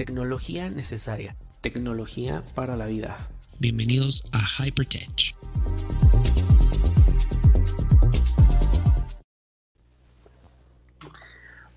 Tecnología 0.00 0.70
necesaria, 0.70 1.36
tecnología 1.60 2.42
para 2.54 2.74
la 2.74 2.86
vida. 2.86 3.28
Bienvenidos 3.58 4.24
a 4.32 4.40
Hypertech. 4.64 5.34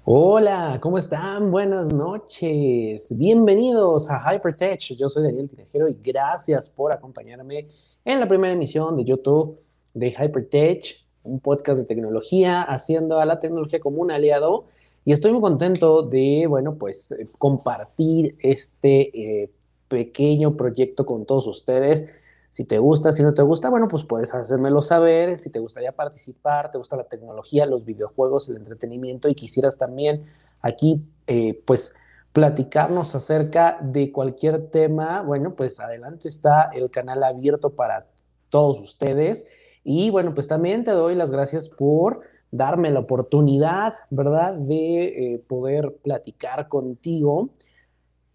Hola, 0.05 0.79
¿cómo 0.81 0.97
están? 0.99 1.51
Buenas 1.51 1.89
noches. 1.89 3.13
Bienvenidos 3.17 4.09
a 4.09 4.21
Hypertech. 4.33 4.95
Yo 4.97 5.09
soy 5.09 5.23
Daniel 5.23 5.49
Tinejero 5.49 5.89
y 5.89 5.97
gracias 6.01 6.69
por 6.69 6.93
acompañarme 6.93 7.67
en 8.05 8.21
la 8.21 8.27
primera 8.29 8.53
emisión 8.53 8.95
de 8.95 9.03
YouTube 9.03 9.59
de 9.93 10.11
Hypertech, 10.11 11.05
un 11.23 11.41
podcast 11.41 11.81
de 11.81 11.87
tecnología, 11.87 12.61
haciendo 12.61 13.19
a 13.19 13.25
la 13.25 13.39
tecnología 13.39 13.81
como 13.81 14.01
un 14.01 14.11
aliado. 14.11 14.67
Y 15.05 15.11
estoy 15.11 15.31
muy 15.31 15.41
contento 15.41 16.03
de, 16.03 16.45
bueno, 16.47 16.75
pues 16.75 17.11
eh, 17.11 17.25
compartir 17.37 18.35
este 18.39 19.43
eh, 19.43 19.51
pequeño 19.87 20.55
proyecto 20.55 21.05
con 21.05 21.25
todos 21.25 21.47
ustedes. 21.47 22.05
Si 22.51 22.65
te 22.65 22.77
gusta, 22.77 23.11
si 23.11 23.23
no 23.23 23.33
te 23.33 23.41
gusta, 23.41 23.69
bueno, 23.69 23.87
pues 23.87 24.03
puedes 24.03 24.33
hacérmelo 24.33 24.81
saber. 24.81 25.37
Si 25.37 25.49
te 25.49 25.59
gustaría 25.59 25.91
participar, 25.91 26.71
te 26.71 26.77
gusta 26.77 26.95
la 26.95 27.05
tecnología, 27.05 27.65
los 27.65 27.83
videojuegos, 27.83 28.47
el 28.47 28.57
entretenimiento 28.57 29.27
y 29.27 29.33
quisieras 29.33 29.77
también 29.77 30.25
aquí, 30.61 31.03
eh, 31.27 31.61
pues, 31.65 31.95
platicarnos 32.31 33.13
acerca 33.13 33.77
de 33.81 34.11
cualquier 34.11 34.67
tema, 34.71 35.21
bueno, 35.21 35.55
pues 35.55 35.79
adelante 35.79 36.27
está 36.27 36.71
el 36.73 36.89
canal 36.89 37.23
abierto 37.23 37.69
para 37.69 38.07
todos 38.49 38.79
ustedes. 38.79 39.45
Y 39.83 40.09
bueno, 40.09 40.33
pues 40.33 40.47
también 40.47 40.83
te 40.83 40.91
doy 40.91 41.13
las 41.15 41.29
gracias 41.29 41.69
por 41.69 42.21
darme 42.53 42.91
la 42.91 42.99
oportunidad, 42.99 43.95
¿verdad?, 44.11 44.53
de 44.53 45.05
eh, 45.05 45.43
poder 45.47 45.97
platicar 46.03 46.67
contigo. 46.67 47.49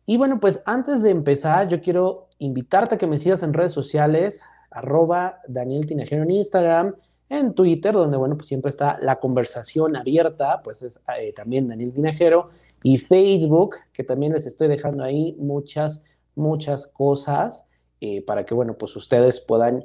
Y 0.06 0.16
bueno, 0.16 0.40
pues 0.40 0.60
antes 0.66 1.02
de 1.02 1.10
empezar, 1.10 1.68
yo 1.68 1.80
quiero 1.80 2.26
invitarte 2.40 2.96
a 2.96 2.98
que 2.98 3.06
me 3.06 3.16
sigas 3.16 3.44
en 3.44 3.54
redes 3.54 3.70
sociales, 3.70 4.44
arroba 4.72 5.38
Daniel 5.46 5.86
Tinajero 5.86 6.24
en 6.24 6.32
Instagram, 6.32 6.96
en 7.28 7.54
Twitter, 7.54 7.92
donde, 7.92 8.16
bueno, 8.16 8.36
pues 8.36 8.48
siempre 8.48 8.70
está 8.70 8.98
la 9.00 9.20
conversación 9.20 9.94
abierta, 9.94 10.62
pues 10.64 10.82
es 10.82 11.00
eh, 11.16 11.32
también 11.32 11.68
Daniel 11.68 11.92
Tinajero, 11.92 12.50
y 12.82 12.96
Facebook, 12.96 13.76
que 13.92 14.02
también 14.02 14.32
les 14.32 14.46
estoy 14.46 14.66
dejando 14.66 15.04
ahí 15.04 15.36
muchas, 15.38 16.02
muchas 16.34 16.88
cosas 16.88 17.68
eh, 18.00 18.24
para 18.24 18.44
que, 18.44 18.54
bueno, 18.54 18.76
pues 18.76 18.96
ustedes 18.96 19.40
puedan 19.40 19.84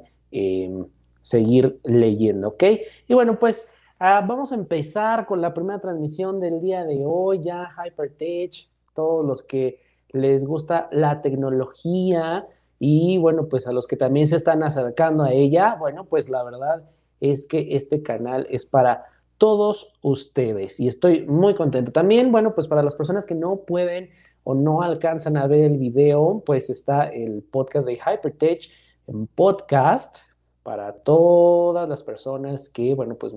seguir 1.20 1.78
leyendo, 1.84 2.48
¿ok? 2.48 2.64
Y 3.06 3.14
bueno, 3.14 3.38
pues 3.38 3.68
Ah, 4.00 4.24
vamos 4.26 4.50
a 4.50 4.56
empezar 4.56 5.24
con 5.24 5.40
la 5.40 5.54
primera 5.54 5.78
transmisión 5.78 6.40
del 6.40 6.60
día 6.60 6.84
de 6.84 7.04
hoy, 7.06 7.38
ya 7.40 7.70
Hypertech, 7.70 8.68
todos 8.92 9.24
los 9.24 9.44
que 9.44 9.80
les 10.10 10.44
gusta 10.44 10.88
la 10.90 11.20
tecnología 11.20 12.46
y 12.80 13.18
bueno, 13.18 13.48
pues 13.48 13.68
a 13.68 13.72
los 13.72 13.86
que 13.86 13.96
también 13.96 14.26
se 14.26 14.34
están 14.34 14.64
acercando 14.64 15.22
a 15.22 15.32
ella, 15.32 15.76
bueno, 15.78 16.06
pues 16.06 16.28
la 16.28 16.42
verdad 16.42 16.82
es 17.20 17.46
que 17.46 17.76
este 17.76 18.02
canal 18.02 18.48
es 18.50 18.66
para 18.66 19.04
todos 19.38 19.92
ustedes 20.02 20.80
y 20.80 20.88
estoy 20.88 21.24
muy 21.26 21.54
contento. 21.54 21.92
También, 21.92 22.32
bueno, 22.32 22.52
pues 22.54 22.66
para 22.66 22.82
las 22.82 22.96
personas 22.96 23.24
que 23.24 23.36
no 23.36 23.60
pueden 23.60 24.10
o 24.42 24.54
no 24.54 24.82
alcanzan 24.82 25.36
a 25.36 25.46
ver 25.46 25.64
el 25.64 25.78
video, 25.78 26.42
pues 26.44 26.68
está 26.68 27.06
el 27.08 27.42
podcast 27.44 27.86
de 27.86 27.94
Hypertech 27.94 28.70
en 29.06 29.28
podcast 29.28 30.18
para 30.64 30.94
todas 30.94 31.88
las 31.88 32.02
personas 32.02 32.68
que, 32.68 32.94
bueno, 32.94 33.14
pues 33.14 33.34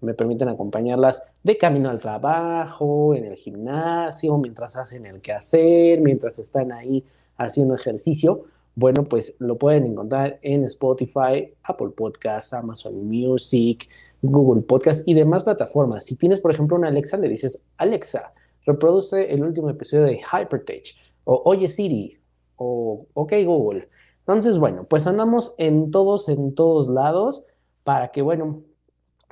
me 0.00 0.14
permiten 0.14 0.48
acompañarlas 0.48 1.22
de 1.42 1.56
camino 1.56 1.90
al 1.90 2.00
trabajo, 2.00 3.14
en 3.14 3.24
el 3.24 3.36
gimnasio, 3.36 4.36
mientras 4.38 4.76
hacen 4.76 5.06
el 5.06 5.20
quehacer, 5.20 6.00
mientras 6.00 6.38
están 6.38 6.72
ahí 6.72 7.04
haciendo 7.36 7.74
ejercicio. 7.74 8.44
Bueno, 8.74 9.04
pues 9.04 9.34
lo 9.38 9.56
pueden 9.56 9.86
encontrar 9.86 10.38
en 10.42 10.64
Spotify, 10.64 11.52
Apple 11.62 11.90
Podcasts, 11.96 12.52
Amazon 12.52 13.08
Music, 13.08 13.88
Google 14.20 14.62
Podcasts 14.62 15.02
y 15.06 15.14
demás 15.14 15.44
plataformas. 15.44 16.04
Si 16.04 16.16
tienes, 16.16 16.40
por 16.40 16.50
ejemplo, 16.50 16.76
una 16.76 16.88
Alexa, 16.88 17.16
le 17.16 17.28
dices, 17.28 17.62
Alexa, 17.78 18.34
reproduce 18.66 19.32
el 19.32 19.42
último 19.42 19.70
episodio 19.70 20.04
de 20.04 20.20
Hypertech, 20.20 20.94
o 21.24 21.42
Oye 21.46 21.68
Siri, 21.68 22.18
o 22.56 23.06
OK 23.14 23.32
Google. 23.44 23.88
Entonces, 24.20 24.58
bueno, 24.58 24.84
pues 24.84 25.06
andamos 25.06 25.54
en 25.56 25.90
todos, 25.90 26.28
en 26.28 26.54
todos 26.54 26.88
lados 26.88 27.44
para 27.84 28.10
que, 28.10 28.22
bueno, 28.22 28.62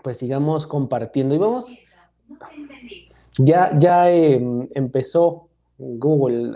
pues 0.05 0.19
sigamos 0.19 0.67
compartiendo. 0.67 1.35
Y 1.35 1.39
vamos, 1.39 1.75
ya, 3.39 3.77
ya 3.77 4.11
em, 4.11 4.61
empezó 4.75 5.49
Google 5.79 6.53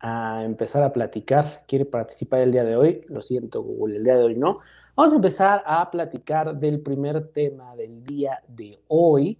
a 0.00 0.44
empezar 0.44 0.82
a 0.82 0.92
platicar, 0.92 1.64
quiere 1.66 1.84
participar 1.84 2.40
el 2.40 2.52
día 2.52 2.64
de 2.64 2.76
hoy, 2.76 3.04
lo 3.08 3.20
siento 3.20 3.62
Google, 3.62 3.96
el 3.96 4.04
día 4.04 4.16
de 4.16 4.24
hoy 4.24 4.36
no. 4.36 4.60
Vamos 4.96 5.12
a 5.12 5.16
empezar 5.16 5.62
a 5.66 5.90
platicar 5.90 6.58
del 6.58 6.80
primer 6.80 7.28
tema 7.28 7.76
del 7.76 8.04
día 8.04 8.42
de 8.48 8.80
hoy, 8.88 9.38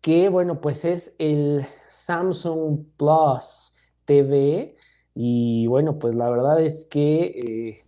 que 0.00 0.28
bueno, 0.28 0.60
pues 0.60 0.84
es 0.84 1.14
el 1.18 1.64
Samsung 1.88 2.84
Plus 2.96 3.74
TV. 4.04 4.76
Y 5.14 5.66
bueno, 5.68 5.98
pues 5.98 6.14
la 6.14 6.28
verdad 6.30 6.60
es 6.60 6.86
que, 6.86 7.22
eh, 7.24 7.84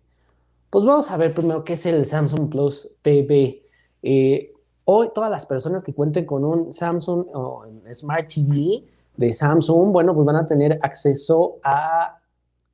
pues 0.71 0.85
vamos 0.85 1.11
a 1.11 1.17
ver 1.17 1.35
primero 1.35 1.65
qué 1.65 1.75
es 1.75 1.87
el 1.87 2.05
Samsung 2.05 2.51
Plus 2.51 2.97
TV. 3.03 3.63
Eh, 4.03 4.52
Hoy 4.85 5.11
todas 5.15 5.31
las 5.31 5.47
personas 5.47 5.83
que 5.83 5.95
cuenten 5.95 6.27
con 6.27 6.45
un 6.45 6.73
Samsung 6.73 7.27
o 7.35 7.65
Smart 7.93 8.27
TV 8.27 8.85
de 9.17 9.33
Samsung, 9.33 9.93
bueno, 9.93 10.15
pues 10.15 10.27
van 10.27 10.37
a 10.37 10.47
tener 10.47 10.79
acceso 10.83 11.61
a 11.63 12.19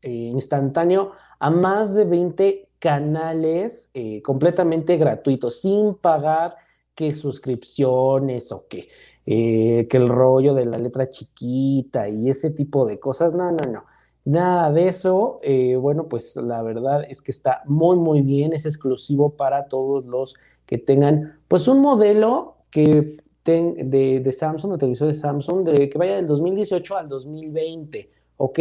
eh, 0.00 0.10
instantáneo 0.10 1.12
a 1.38 1.50
más 1.50 1.94
de 1.94 2.04
20 2.04 2.68
canales 2.78 3.90
eh, 3.92 4.22
completamente 4.22 4.96
gratuitos, 4.96 5.60
sin 5.60 5.96
pagar 5.96 6.56
que 6.94 7.12
suscripciones 7.12 8.52
o 8.52 8.66
que, 8.68 8.88
eh, 9.26 9.86
que 9.90 9.96
el 9.96 10.08
rollo 10.08 10.54
de 10.54 10.64
la 10.64 10.78
letra 10.78 11.10
chiquita 11.10 12.08
y 12.08 12.30
ese 12.30 12.50
tipo 12.50 12.86
de 12.86 12.98
cosas. 12.98 13.34
No, 13.34 13.50
no, 13.50 13.70
no. 13.70 13.84
Nada 14.24 14.72
de 14.72 14.88
eso. 14.88 15.40
bueno, 15.80 16.08
pues 16.08 16.36
la 16.36 16.62
verdad 16.62 17.04
es 17.08 17.22
que 17.22 17.32
está 17.32 17.62
muy, 17.66 17.96
muy 17.96 18.22
bien. 18.22 18.52
Es 18.52 18.66
exclusivo 18.66 19.30
para 19.36 19.68
todos 19.68 20.04
los 20.04 20.36
que 20.66 20.78
tengan 20.78 21.37
pues 21.48 21.66
un 21.66 21.80
modelo 21.80 22.56
que 22.70 23.16
de, 23.44 24.30
Samsung, 24.32 24.72
de 24.72 24.78
televisor 24.78 25.08
de 25.08 25.14
Samsung, 25.14 25.64
de, 25.64 25.88
que 25.88 25.98
vaya 25.98 26.16
del 26.16 26.26
2018 26.26 26.96
al 26.96 27.08
2020, 27.08 28.10
¿ok? 28.36 28.58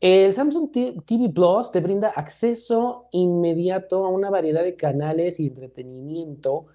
El 0.00 0.32
Samsung 0.32 0.70
TV 0.70 1.28
Plus 1.30 1.72
te 1.72 1.80
brinda 1.80 2.10
acceso 2.10 3.06
inmediato 3.10 4.04
a 4.04 4.08
una 4.08 4.30
variedad 4.30 4.62
de 4.62 4.76
canales 4.76 5.40
y 5.40 5.48
entretenimiento 5.48 6.66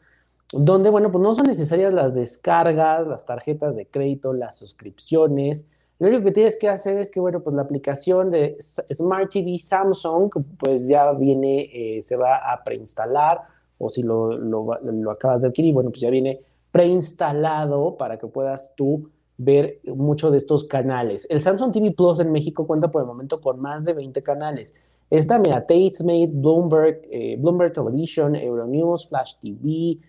donde, 0.51 0.89
bueno, 0.89 1.11
pues 1.11 1.21
no 1.21 1.33
son 1.33 1.47
necesarias 1.47 1.93
las 1.93 2.13
descargas, 2.15 3.07
las 3.07 3.25
tarjetas 3.25 3.75
de 3.75 3.87
crédito, 3.87 4.33
las 4.33 4.57
suscripciones. 4.57 5.67
Lo 5.97 6.09
único 6.09 6.25
que 6.25 6.31
tienes 6.31 6.57
que 6.57 6.69
hacer 6.69 6.99
es 6.99 7.09
que, 7.09 7.19
bueno, 7.19 7.41
pues 7.41 7.55
la 7.55 7.63
aplicación 7.63 8.29
de 8.29 8.57
Smart 8.59 9.31
TV 9.31 9.57
Samsung, 9.57 10.29
pues 10.59 10.87
ya 10.87 11.11
viene, 11.13 11.69
eh, 11.73 12.01
se 12.01 12.17
va 12.17 12.51
a 12.51 12.63
preinstalar 12.63 13.52
o 13.83 13.89
si 13.89 14.03
lo, 14.03 14.37
lo, 14.37 15.11
acabas 15.11 15.41
de 15.41 15.49
adquirir, 15.49 15.73
bueno, 15.73 15.89
pues 15.89 16.01
ya 16.01 16.09
viene 16.09 16.41
preinstalado 16.71 17.97
para 17.97 18.17
que 18.17 18.27
puedas 18.27 18.73
tú 18.75 19.09
ver 19.37 19.79
muchos 19.85 20.31
de 20.31 20.37
estos 20.37 20.63
canales. 20.65 21.27
El 21.29 21.39
Samsung 21.39 21.71
TV 21.71 21.91
Plus 21.91 22.19
en 22.19 22.31
México 22.31 22.65
cuenta 22.65 22.89
por 22.89 23.01
el 23.01 23.07
momento 23.07 23.41
con 23.41 23.59
más 23.59 23.85
de 23.85 23.93
20 23.93 24.23
canales. 24.23 24.73
Está, 25.09 25.37
mira, 25.37 25.65
Tastemate, 25.65 26.31
Bloomberg, 26.33 27.01
eh, 27.11 27.35
Bloomberg 27.37 27.73
Television, 27.73 28.35
Euronews, 28.35 29.07
Flash 29.07 29.35
TV, 29.39 29.99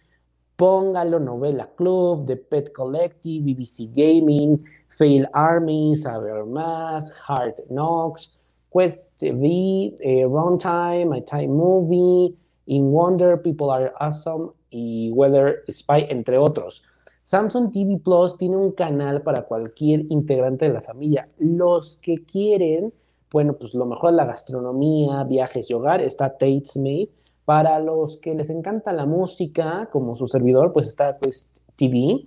Póngalo, 0.57 1.19
Novela 1.19 1.69
Club, 1.77 2.27
The 2.27 2.37
Pet 2.37 2.73
Collective, 2.73 3.45
BBC 3.45 3.91
Gaming, 3.93 4.65
Fail 4.97 5.29
Army, 5.33 5.97
Saber 5.97 6.45
Más, 6.47 7.13
Hard 7.27 7.65
Knocks, 7.69 8.39
Quest 8.71 9.19
TV, 9.19 9.95
eh, 10.01 10.25
Runtime, 10.25 11.07
My 11.07 11.21
Time 11.23 11.49
Movie, 11.49 12.35
In 12.67 12.93
Wonder, 12.93 13.41
People 13.41 13.71
Are 13.71 13.93
Awesome 13.99 14.51
y 14.71 15.11
Weather 15.13 15.65
Spy, 15.69 16.07
entre 16.09 16.39
otros. 16.39 16.83
Samsung 17.25 17.73
TV 17.73 17.99
Plus 17.99 18.37
tiene 18.37 18.57
un 18.57 18.73
canal 18.73 19.23
para 19.23 19.43
cualquier 19.43 20.05
integrante 20.11 20.67
de 20.67 20.75
la 20.75 20.83
familia. 20.83 21.29
Los 21.39 21.97
que 21.97 22.25
quieren, 22.25 22.93
bueno, 23.31 23.55
pues 23.55 23.75
lo 23.75 23.87
mejor 23.87 24.11
es 24.11 24.17
la 24.17 24.27
gastronomía, 24.27 25.25
viajes 25.25 25.71
y 25.71 25.75
hogar, 25.75 26.01
está 26.01 26.31
Tate's 26.31 26.77
Made. 26.77 27.09
Para 27.47 27.79
los 27.79 28.19
que 28.19 28.35
les 28.35 28.49
encanta 28.51 28.93
la 28.93 29.07
música, 29.07 29.89
como 29.93 30.17
su 30.17 30.29
servidor, 30.29 30.73
pues 30.73 30.87
está 30.87 31.19
pues, 31.19 31.53
TV, 31.77 32.25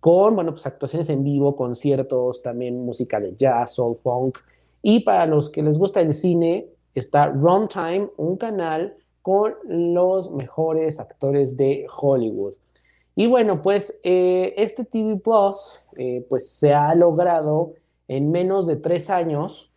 con, 0.00 0.34
bueno, 0.34 0.52
pues 0.52 0.66
actuaciones 0.66 1.08
en 1.10 1.24
vivo, 1.24 1.56
conciertos, 1.56 2.42
también 2.42 2.84
música 2.84 3.20
de 3.20 3.34
jazz, 3.36 3.74
soul, 3.74 3.96
funk. 4.02 4.38
Y 4.82 5.00
para 5.00 5.26
los 5.26 5.50
que 5.50 5.62
les 5.62 5.78
gusta 5.78 6.00
el 6.00 6.12
cine, 6.12 6.68
está 6.94 7.26
Runtime, 7.26 8.10
un 8.16 8.36
canal 8.36 8.96
con 9.28 9.56
los 9.66 10.32
mejores 10.32 10.98
actores 10.98 11.58
de 11.58 11.86
Hollywood. 12.00 12.54
Y 13.14 13.26
bueno, 13.26 13.60
pues 13.60 14.00
eh, 14.02 14.54
este 14.56 14.86
TV 14.86 15.16
Plus, 15.16 15.78
eh, 15.98 16.24
pues 16.30 16.48
se 16.48 16.72
ha 16.72 16.94
logrado 16.94 17.74
en 18.08 18.30
menos 18.30 18.66
de 18.66 18.76
tres 18.76 19.10
años, 19.10 19.70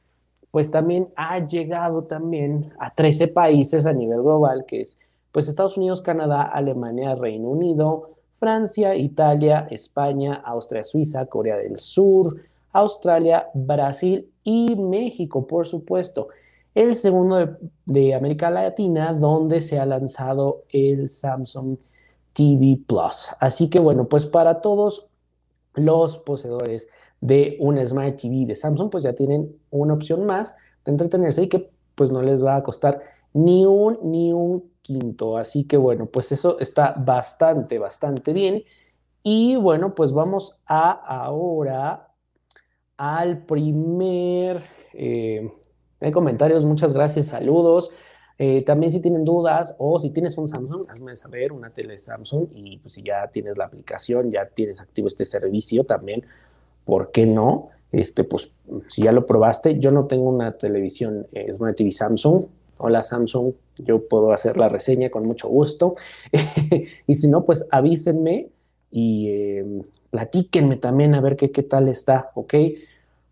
pues 0.51 0.71
también 0.71 1.09
ha 1.17 1.37
llegado 1.45 2.05
también 2.05 2.71
a 2.79 2.95
13 2.95 3.27
países 3.27 3.85
a 3.85 3.91
nivel 3.91 4.21
global, 4.21 4.63
que 4.65 4.79
es 4.79 4.97
pues 5.33 5.49
Estados 5.49 5.75
Unidos, 5.75 6.01
Canadá, 6.01 6.43
Alemania, 6.43 7.15
Reino 7.15 7.49
Unido, 7.49 8.11
Francia, 8.39 8.95
Italia, 8.95 9.67
España, 9.69 10.35
Austria, 10.45 10.85
Suiza, 10.85 11.25
Corea 11.25 11.57
del 11.57 11.75
Sur, 11.75 12.37
Australia, 12.71 13.49
Brasil 13.53 14.29
y 14.45 14.77
México, 14.77 15.45
por 15.45 15.67
supuesto. 15.67 16.29
El 16.73 16.95
segundo 16.95 17.57
de, 17.85 18.15
América 18.15 18.49
Latina, 18.49 19.13
donde 19.13 19.61
se 19.61 19.79
ha 19.79 19.85
lanzado 19.85 20.63
el 20.69 21.09
Samsung 21.09 21.77
TV 22.33 22.79
Plus. 22.87 23.27
Así 23.39 23.69
que 23.69 23.79
bueno, 23.79 24.07
pues 24.07 24.25
para 24.25 24.61
todos 24.61 25.07
los 25.73 26.17
poseedores 26.19 26.87
de 27.19 27.57
un 27.59 27.77
Smart 27.85 28.15
TV 28.15 28.45
de 28.45 28.55
Samsung, 28.55 28.89
pues 28.89 29.03
ya 29.03 29.13
tienen 29.13 29.53
una 29.69 29.93
opción 29.93 30.25
más 30.25 30.55
de 30.85 30.91
entretenerse 30.91 31.43
y 31.43 31.49
que 31.49 31.71
pues 31.95 32.11
no 32.11 32.21
les 32.21 32.43
va 32.43 32.55
a 32.55 32.63
costar 32.63 33.01
ni 33.33 33.65
un, 33.65 33.99
ni 34.03 34.31
un 34.31 34.71
quinto. 34.81 35.37
Así 35.37 35.65
que 35.65 35.77
bueno, 35.77 36.05
pues 36.05 36.31
eso 36.31 36.57
está 36.59 36.93
bastante, 36.97 37.79
bastante 37.79 38.33
bien. 38.33 38.63
Y 39.23 39.55
bueno, 39.57 39.93
pues 39.93 40.13
vamos 40.13 40.61
a 40.65 40.91
ahora 40.91 42.07
al 42.97 43.45
primer 43.45 44.63
eh, 44.93 45.51
comentarios. 46.09 46.65
Muchas 46.65 46.93
gracias, 46.93 47.27
saludos. 47.27 47.91
Eh, 48.43 48.63
también 48.63 48.91
si 48.91 48.99
tienen 49.01 49.23
dudas 49.23 49.75
o 49.77 49.99
si 49.99 50.09
tienes 50.09 50.35
un 50.35 50.47
Samsung, 50.47 50.89
hazme 50.89 51.15
saber 51.15 51.51
una 51.51 51.69
tele 51.69 51.95
Samsung 51.99 52.47
y 52.55 52.79
pues 52.79 52.93
si 52.93 53.03
ya 53.03 53.27
tienes 53.27 53.55
la 53.55 53.65
aplicación, 53.65 54.31
ya 54.31 54.47
tienes 54.47 54.81
activo 54.81 55.07
este 55.07 55.25
servicio 55.25 55.83
también, 55.83 56.25
¿por 56.83 57.11
qué 57.11 57.27
no? 57.27 57.69
Este, 57.91 58.23
pues 58.23 58.51
si 58.87 59.03
ya 59.03 59.11
lo 59.11 59.27
probaste, 59.27 59.77
yo 59.77 59.91
no 59.91 60.05
tengo 60.05 60.27
una 60.27 60.53
televisión 60.53 61.27
eh, 61.33 61.53
Smart 61.53 61.77
TV 61.77 61.91
Samsung. 61.91 62.45
Hola 62.77 63.03
Samsung, 63.03 63.53
yo 63.77 64.07
puedo 64.07 64.31
hacer 64.31 64.57
la 64.57 64.69
reseña 64.69 65.11
con 65.11 65.23
mucho 65.27 65.47
gusto. 65.47 65.95
y 67.05 67.13
si 67.13 67.27
no, 67.27 67.45
pues 67.45 67.67
avísenme 67.69 68.49
y 68.89 69.27
eh, 69.29 69.81
platíquenme 70.09 70.77
también 70.77 71.13
a 71.13 71.21
ver 71.21 71.35
qué, 71.35 71.51
qué 71.51 71.61
tal 71.61 71.89
está, 71.89 72.31
¿ok? 72.33 72.55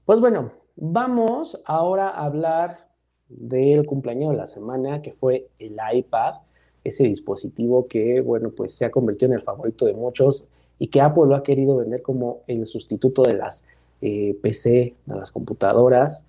Pues 0.06 0.19
bueno, 0.19 0.51
vamos 0.80 1.62
ahora 1.66 2.10
a 2.10 2.26
hablar 2.26 2.88
del 3.28 3.86
cumpleaños 3.86 4.31
de 4.31 4.38
la 4.38 4.46
semana, 4.46 5.02
que 5.02 5.12
fue 5.12 5.50
el 5.60 5.78
iPad, 5.94 6.36
ese 6.84 7.04
dispositivo 7.04 7.88
que, 7.88 8.22
bueno, 8.22 8.52
pues 8.52 8.74
se 8.74 8.86
ha 8.86 8.92
convertido 8.92 9.31
en 9.31 9.40
el 9.40 9.44
favorito 9.44 9.86
de 9.86 9.94
muchos 9.94 10.48
y 10.80 10.88
que 10.88 11.02
Apple 11.02 11.26
lo 11.28 11.36
ha 11.36 11.44
querido 11.44 11.78
vender 11.78 12.02
como 12.02 12.42
el 12.48 12.66
sustituto 12.66 13.24
de 13.24 13.34
las 13.34 13.66
eh, 14.02 14.38
PC, 14.42 14.96
de 15.06 15.16
las 15.16 15.31
computadoras. 15.31 16.26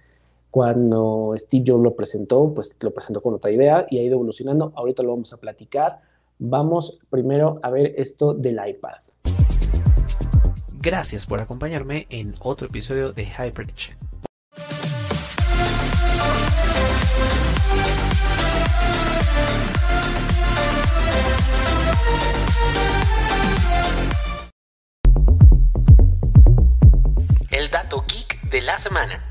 Cuando 0.51 1.33
Steve 1.37 1.65
Jobs 1.69 1.85
lo 1.85 1.95
presentó, 1.95 2.53
pues 2.53 2.77
lo 2.81 2.91
presentó 2.93 3.23
con 3.23 3.35
otra 3.35 3.53
idea 3.53 3.87
y 3.89 3.99
ha 3.99 4.03
ido 4.03 4.15
evolucionando. 4.15 4.73
Ahorita 4.75 5.05
lo 5.05 5.11
vamos 5.11 5.33
a 5.33 5.37
platicar. 5.37 6.01
Vamos 6.41 6.99
primero 7.09 7.61
a 7.63 7.71
ver 7.71 7.95
esto 7.97 8.35
del 8.35 8.59
iPad. 8.67 8.97
Gracias 10.83 11.27
por 11.27 11.41
acompañarme 11.41 12.07
en 12.11 12.35
otro 12.41 12.67
episodio 12.67 13.13
de 13.13 13.27
HyperChat. 27.51 28.21
de 28.51 28.61
la 28.63 28.79
semana. 28.79 29.25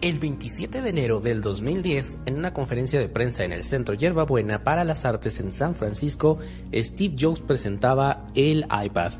El 0.00 0.18
27 0.18 0.82
de 0.82 0.90
enero 0.90 1.20
del 1.20 1.40
2010, 1.40 2.18
en 2.26 2.36
una 2.36 2.52
conferencia 2.52 3.00
de 3.00 3.08
prensa 3.08 3.44
en 3.44 3.52
el 3.52 3.64
Centro 3.64 3.94
Buena 4.26 4.62
para 4.62 4.84
las 4.84 5.04
Artes 5.04 5.40
en 5.40 5.52
San 5.52 5.74
Francisco, 5.74 6.38
Steve 6.72 7.16
Jobs 7.18 7.40
presentaba 7.40 8.26
el 8.34 8.66
iPad. 8.84 9.12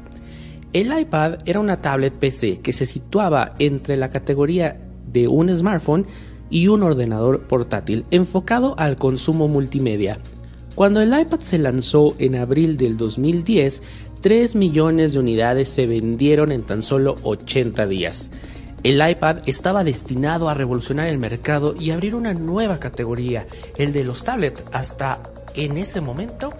El 0.72 0.98
iPad 0.98 1.38
era 1.46 1.60
una 1.60 1.80
tablet 1.80 2.14
PC 2.14 2.60
que 2.60 2.72
se 2.72 2.86
situaba 2.86 3.52
entre 3.58 3.96
la 3.96 4.10
categoría 4.10 4.78
de 5.06 5.28
un 5.28 5.54
smartphone 5.54 6.06
y 6.50 6.68
un 6.68 6.82
ordenador 6.82 7.42
portátil 7.42 8.04
enfocado 8.10 8.74
al 8.78 8.96
consumo 8.96 9.48
multimedia. 9.48 10.18
Cuando 10.74 11.00
el 11.00 11.18
iPad 11.18 11.40
se 11.40 11.58
lanzó 11.58 12.16
en 12.18 12.34
abril 12.34 12.76
del 12.76 12.96
2010, 12.96 13.82
3 14.20 14.56
millones 14.56 15.12
de 15.12 15.20
unidades 15.20 15.68
se 15.68 15.86
vendieron 15.86 16.50
en 16.50 16.62
tan 16.64 16.82
solo 16.82 17.16
80 17.22 17.86
días. 17.86 18.30
El 18.82 19.06
iPad 19.08 19.38
estaba 19.46 19.84
destinado 19.84 20.48
a 20.48 20.54
revolucionar 20.54 21.06
el 21.06 21.18
mercado 21.18 21.74
y 21.78 21.90
abrir 21.90 22.14
una 22.14 22.34
nueva 22.34 22.78
categoría, 22.80 23.46
el 23.78 23.92
de 23.92 24.04
los 24.04 24.24
tablets, 24.24 24.62
hasta 24.72 25.22
en 25.54 25.78
ese 25.78 26.00
momento 26.00 26.52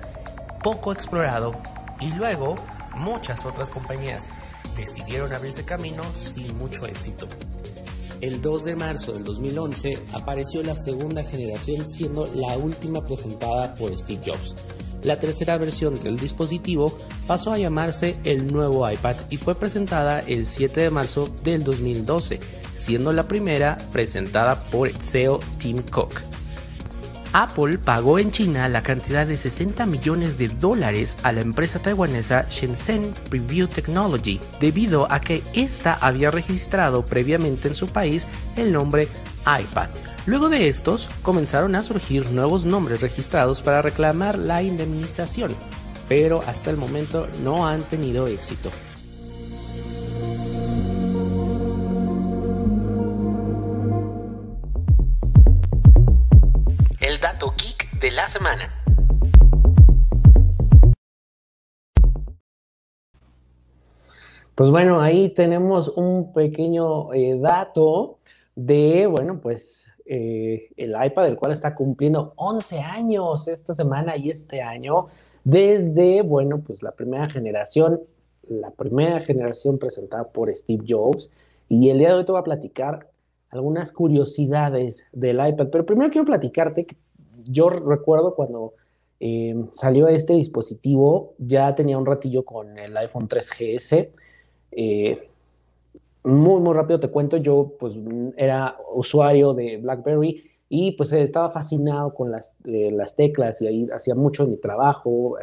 poco 0.63 0.93
explorado. 0.93 1.53
Y 2.01 2.13
luego 2.13 2.57
muchas 2.97 3.45
otras 3.45 3.69
compañías 3.69 4.31
decidieron 4.77 5.33
abrirse 5.33 5.65
camino 5.65 6.03
sin 6.35 6.57
mucho 6.57 6.87
éxito. 6.87 7.29
El 8.25 8.41
2 8.41 8.65
de 8.65 8.75
marzo 8.75 9.13
del 9.13 9.23
2011 9.23 9.99
apareció 10.15 10.63
la 10.63 10.75
segunda 10.75 11.23
generación 11.23 11.87
siendo 11.87 12.25
la 12.35 12.57
última 12.57 13.05
presentada 13.05 13.75
por 13.75 13.95
Steve 13.99 14.23
Jobs. 14.25 14.57
La 15.03 15.17
tercera 15.17 15.59
versión 15.59 16.03
del 16.03 16.19
dispositivo 16.19 16.97
pasó 17.27 17.53
a 17.53 17.59
llamarse 17.59 18.17
el 18.25 18.51
nuevo 18.51 18.91
iPad 18.91 19.17
y 19.29 19.37
fue 19.37 19.55
presentada 19.55 20.21
el 20.21 20.47
7 20.47 20.81
de 20.81 20.91
marzo 20.91 21.29
del 21.43 21.65
2012, 21.65 22.41
siendo 22.75 23.13
la 23.13 23.29
primera 23.29 23.77
presentada 23.93 24.59
por 24.71 24.89
CEO 24.89 25.41
Tim 25.59 25.83
Cook. 25.83 26.23
Apple 27.35 27.79
pagó 27.79 28.21
en 28.21 28.31
China 28.31 28.69
la 28.69 28.85
cantidad 28.85 29.27
de 29.27 29.37
60 29.37 29.87
millones 29.87 30.39
de 30.39 30.47
dólares 30.47 31.17
a 31.25 31.33
la 31.33 31.41
empresa 31.41 31.81
taiwanesa 31.81 32.47
Shenzhen 32.49 33.13
Preview 33.29 33.67
Technology 33.67 34.39
debido 34.61 35.11
a 35.11 35.19
que 35.19 35.43
ésta 35.53 35.99
había 36.01 36.31
registrado 36.31 37.05
previamente 37.05 37.67
en 37.67 37.75
su 37.75 37.89
país 37.89 38.29
el 38.55 38.73
nombre 38.73 39.09
iPad. 39.41 39.89
Luego 40.27 40.49
de 40.49 40.69
estos, 40.69 41.11
comenzaron 41.23 41.75
a 41.75 41.83
surgir 41.83 42.31
nuevos 42.31 42.67
nombres 42.67 43.01
registrados 43.01 43.63
para 43.63 43.83
reclamar 43.83 44.39
la 44.39 44.63
indemnización, 44.63 45.57
pero 46.09 46.41
hasta 46.47 46.71
el 46.71 46.77
momento 46.77 47.27
no 47.43 47.67
han 47.67 47.83
tenido 47.83 48.29
éxito. 48.29 48.71
Semana. 58.35 58.69
Pues 64.57 64.71
bueno, 64.71 65.01
ahí 65.01 65.31
tenemos 65.31 65.89
un 65.89 66.33
pequeño 66.33 67.13
eh, 67.13 67.39
dato 67.41 68.19
de, 68.57 69.07
bueno, 69.07 69.41
pues 69.41 69.89
eh, 70.05 70.69
el 70.77 70.91
iPad, 70.91 71.27
el 71.29 71.37
cual 71.37 71.53
está 71.53 71.75
cumpliendo 71.77 72.35
11 72.37 72.81
años 72.81 73.47
esta 73.47 73.73
semana 73.73 74.17
y 74.17 74.31
este 74.31 74.61
año, 74.63 75.07
desde, 75.45 76.23
bueno, 76.23 76.61
pues 76.61 76.83
la 76.83 76.93
primera 76.93 77.29
generación, 77.29 78.01
la 78.49 78.71
primera 78.71 79.21
generación 79.21 79.79
presentada 79.79 80.25
por 80.25 80.53
Steve 80.55 80.85
Jobs. 80.89 81.33
Y 81.69 81.91
el 81.91 81.99
día 81.99 82.09
de 82.09 82.15
hoy 82.15 82.25
te 82.25 82.33
voy 82.33 82.41
a 82.41 82.45
platicar 82.45 83.09
algunas 83.51 83.93
curiosidades 83.93 85.07
del 85.13 85.37
iPad, 85.37 85.69
pero 85.71 85.87
primero 85.87 86.11
quiero 86.11 86.27
platicarte 86.27 86.85
que 86.85 86.97
yo 87.45 87.69
recuerdo 87.69 88.35
cuando 88.35 88.75
eh, 89.21 89.55
salió 89.73 90.09
este 90.09 90.35
dispositivo, 90.35 91.35
ya 91.39 91.75
tenía 91.75 91.97
un 91.97 92.05
ratillo 92.05 92.45
con 92.45 92.79
el 92.79 92.97
iPhone 92.97 93.29
3GS. 93.29 94.11
Eh, 94.73 95.29
muy, 96.25 96.61
muy 96.61 96.75
rápido 96.75 97.01
te 97.01 97.09
cuento, 97.09 97.37
yo 97.37 97.73
pues 97.79 97.95
era 98.37 98.77
usuario 98.95 99.53
de 99.53 99.79
BlackBerry 99.79 100.43
y 100.69 100.93
pues 100.93 101.13
estaba 101.13 101.51
fascinado 101.51 102.15
con 102.15 102.31
las, 102.31 102.57
eh, 102.65 102.91
las 102.91 103.15
teclas 103.15 103.61
y 103.63 103.67
ahí 103.67 103.89
hacía 103.95 104.15
mucho 104.15 104.45
de 104.45 104.53
mi 104.53 104.57
trabajo, 104.57 105.37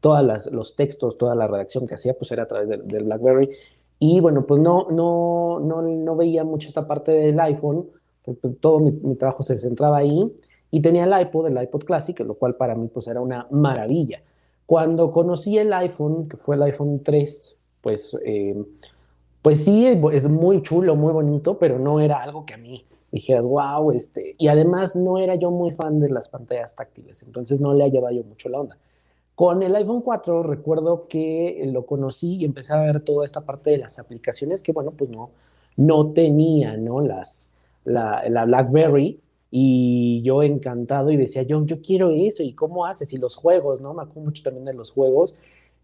todos 0.00 0.52
los 0.52 0.76
textos, 0.76 1.16
toda 1.16 1.34
la 1.34 1.46
redacción 1.46 1.86
que 1.86 1.94
hacía 1.94 2.14
pues 2.14 2.30
era 2.32 2.42
a 2.42 2.46
través 2.46 2.68
del, 2.68 3.04
BlackBerry 3.04 3.50
y 3.98 4.20
bueno, 4.20 4.46
pues 4.46 4.60
no, 4.60 4.88
no, 4.90 5.60
no, 5.60 5.80
no 5.82 6.16
veía 6.16 6.44
mucho 6.44 6.68
esta 6.68 6.86
parte 6.86 7.12
del 7.12 7.38
iPhone, 7.40 7.88
pues, 8.24 8.58
todo 8.60 8.80
mi, 8.80 8.90
mi 8.90 9.14
trabajo 9.14 9.42
se 9.42 9.56
centraba 9.56 9.98
ahí 9.98 10.32
y 10.74 10.80
tenía 10.80 11.04
el 11.04 11.20
iPod, 11.26 11.46
el 11.46 11.62
iPod 11.62 11.84
Classic, 11.84 12.18
lo 12.18 12.34
cual 12.34 12.56
para 12.56 12.74
mí 12.74 12.88
pues 12.92 13.06
era 13.06 13.20
una 13.20 13.46
maravilla. 13.52 14.20
Cuando 14.66 15.12
conocí 15.12 15.56
el 15.56 15.72
iPhone, 15.72 16.28
que 16.28 16.36
fue 16.36 16.56
el 16.56 16.64
iPhone 16.64 17.00
3, 17.00 17.56
pues, 17.80 18.18
eh, 18.24 18.60
pues 19.40 19.62
sí, 19.62 19.86
es 19.86 20.28
muy 20.28 20.62
chulo, 20.62 20.96
muy 20.96 21.12
bonito, 21.12 21.60
pero 21.60 21.78
no 21.78 22.00
era 22.00 22.20
algo 22.20 22.44
que 22.44 22.54
a 22.54 22.56
mí 22.56 22.84
dijera, 23.12 23.40
wow, 23.42 23.92
este, 23.92 24.34
y 24.36 24.48
además 24.48 24.96
no 24.96 25.18
era 25.18 25.36
yo 25.36 25.52
muy 25.52 25.70
fan 25.70 26.00
de 26.00 26.10
las 26.10 26.28
pantallas 26.28 26.74
táctiles, 26.74 27.22
entonces 27.22 27.60
no 27.60 27.72
le 27.72 27.84
hallaba 27.84 28.10
yo 28.10 28.24
mucho 28.24 28.48
la 28.48 28.58
onda. 28.58 28.76
Con 29.36 29.62
el 29.62 29.76
iPhone 29.76 30.00
4 30.00 30.42
recuerdo 30.42 31.06
que 31.06 31.70
lo 31.72 31.86
conocí 31.86 32.38
y 32.38 32.44
empecé 32.44 32.72
a 32.72 32.80
ver 32.80 32.98
toda 33.02 33.24
esta 33.24 33.42
parte 33.42 33.70
de 33.70 33.78
las 33.78 34.00
aplicaciones 34.00 34.60
que, 34.60 34.72
bueno, 34.72 34.90
pues 34.90 35.08
no, 35.08 35.30
no 35.76 36.10
tenía, 36.10 36.76
¿no? 36.76 37.00
Las, 37.00 37.52
la, 37.84 38.28
la 38.28 38.44
BlackBerry 38.44 39.20
y 39.56 40.20
yo 40.22 40.42
encantado 40.42 41.12
y 41.12 41.16
decía, 41.16 41.42
yo, 41.44 41.64
yo 41.64 41.80
quiero 41.80 42.10
eso, 42.10 42.42
¿y 42.42 42.54
cómo 42.54 42.86
haces? 42.86 43.12
Y 43.12 43.18
los 43.18 43.36
juegos, 43.36 43.80
¿no? 43.80 43.94
Me 43.94 44.02
acuerdo 44.02 44.22
mucho 44.22 44.42
también 44.42 44.64
de 44.64 44.74
los 44.74 44.90
juegos. 44.90 45.36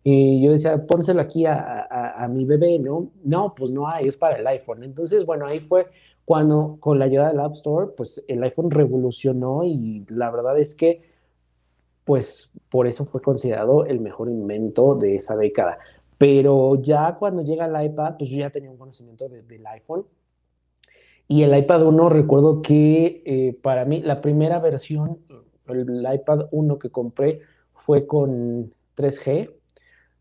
Y 0.02 0.42
yo 0.42 0.50
decía, 0.50 0.84
pónselo 0.88 1.20
aquí 1.20 1.46
a, 1.46 1.86
a, 2.16 2.26
mi 2.26 2.44
bebé, 2.44 2.80
¿no? 2.80 3.12
No, 3.22 3.54
pues 3.54 3.70
no 3.70 3.86
hay, 3.86 4.08
es 4.08 4.16
para 4.16 4.38
el 4.38 4.46
iPhone. 4.48 4.82
Entonces, 4.82 5.24
bueno, 5.24 5.46
ahí 5.46 5.60
fue 5.60 5.86
cuando 6.24 6.78
con 6.80 6.98
la 6.98 7.06
llegada 7.06 7.28
del 7.28 7.38
App 7.38 7.52
Store, 7.52 7.92
pues 7.96 8.24
el 8.26 8.42
iPhone 8.42 8.72
revolucionó 8.72 9.62
y 9.62 10.04
la 10.08 10.32
verdad 10.32 10.58
es 10.58 10.74
que, 10.74 11.02
pues 12.04 12.52
por 12.70 12.88
eso 12.88 13.04
fue 13.04 13.22
considerado 13.22 13.84
el 13.84 14.00
mejor 14.00 14.30
invento 14.30 14.96
de 14.96 15.14
esa 15.14 15.36
década. 15.36 15.78
Pero 16.18 16.74
ya 16.82 17.14
cuando 17.20 17.42
llega 17.42 17.66
el 17.66 17.86
iPad, 17.86 18.16
pues 18.18 18.30
yo 18.30 18.38
ya 18.38 18.50
tenía 18.50 18.68
un 18.72 18.78
conocimiento 18.78 19.28
del 19.28 19.66
iPhone. 19.68 20.06
Y 21.30 21.44
el 21.44 21.56
iPad 21.56 21.86
1, 21.86 22.08
recuerdo 22.08 22.60
que 22.60 23.22
eh, 23.24 23.56
para 23.62 23.84
mí 23.84 24.02
la 24.02 24.20
primera 24.20 24.58
versión, 24.58 25.20
el 25.68 26.04
iPad 26.12 26.48
1 26.50 26.78
que 26.80 26.90
compré 26.90 27.38
fue 27.72 28.04
con 28.04 28.72
3G, 28.96 29.48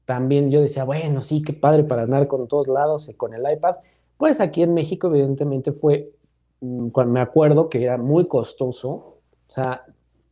también 0.06 0.51
yo 0.51 0.62
decía, 0.62 0.84
bueno, 0.84 1.24
sí, 1.24 1.42
qué 1.42 1.51
padre 1.51 1.84
para 1.84 2.04
andar 2.04 2.28
con 2.28 2.48
todos 2.48 2.68
lados 2.68 3.10
y 3.10 3.16
con 3.16 3.34
el 3.34 3.42
iPad. 3.51 3.78
Pues 4.18 4.39
aquí 4.39 4.62
en 4.62 4.75
México, 4.75 5.08
evidentemente, 5.08 5.72
fue, 5.72 6.12
mm, 6.62 6.89
cuando 6.89 7.12
me 7.12 7.22
acuerdo 7.22 7.70
que 7.70 7.82
era 7.84 7.98
muy 7.98 8.28
costoso, 8.28 8.92
o 8.92 9.20
sea, 9.48 9.86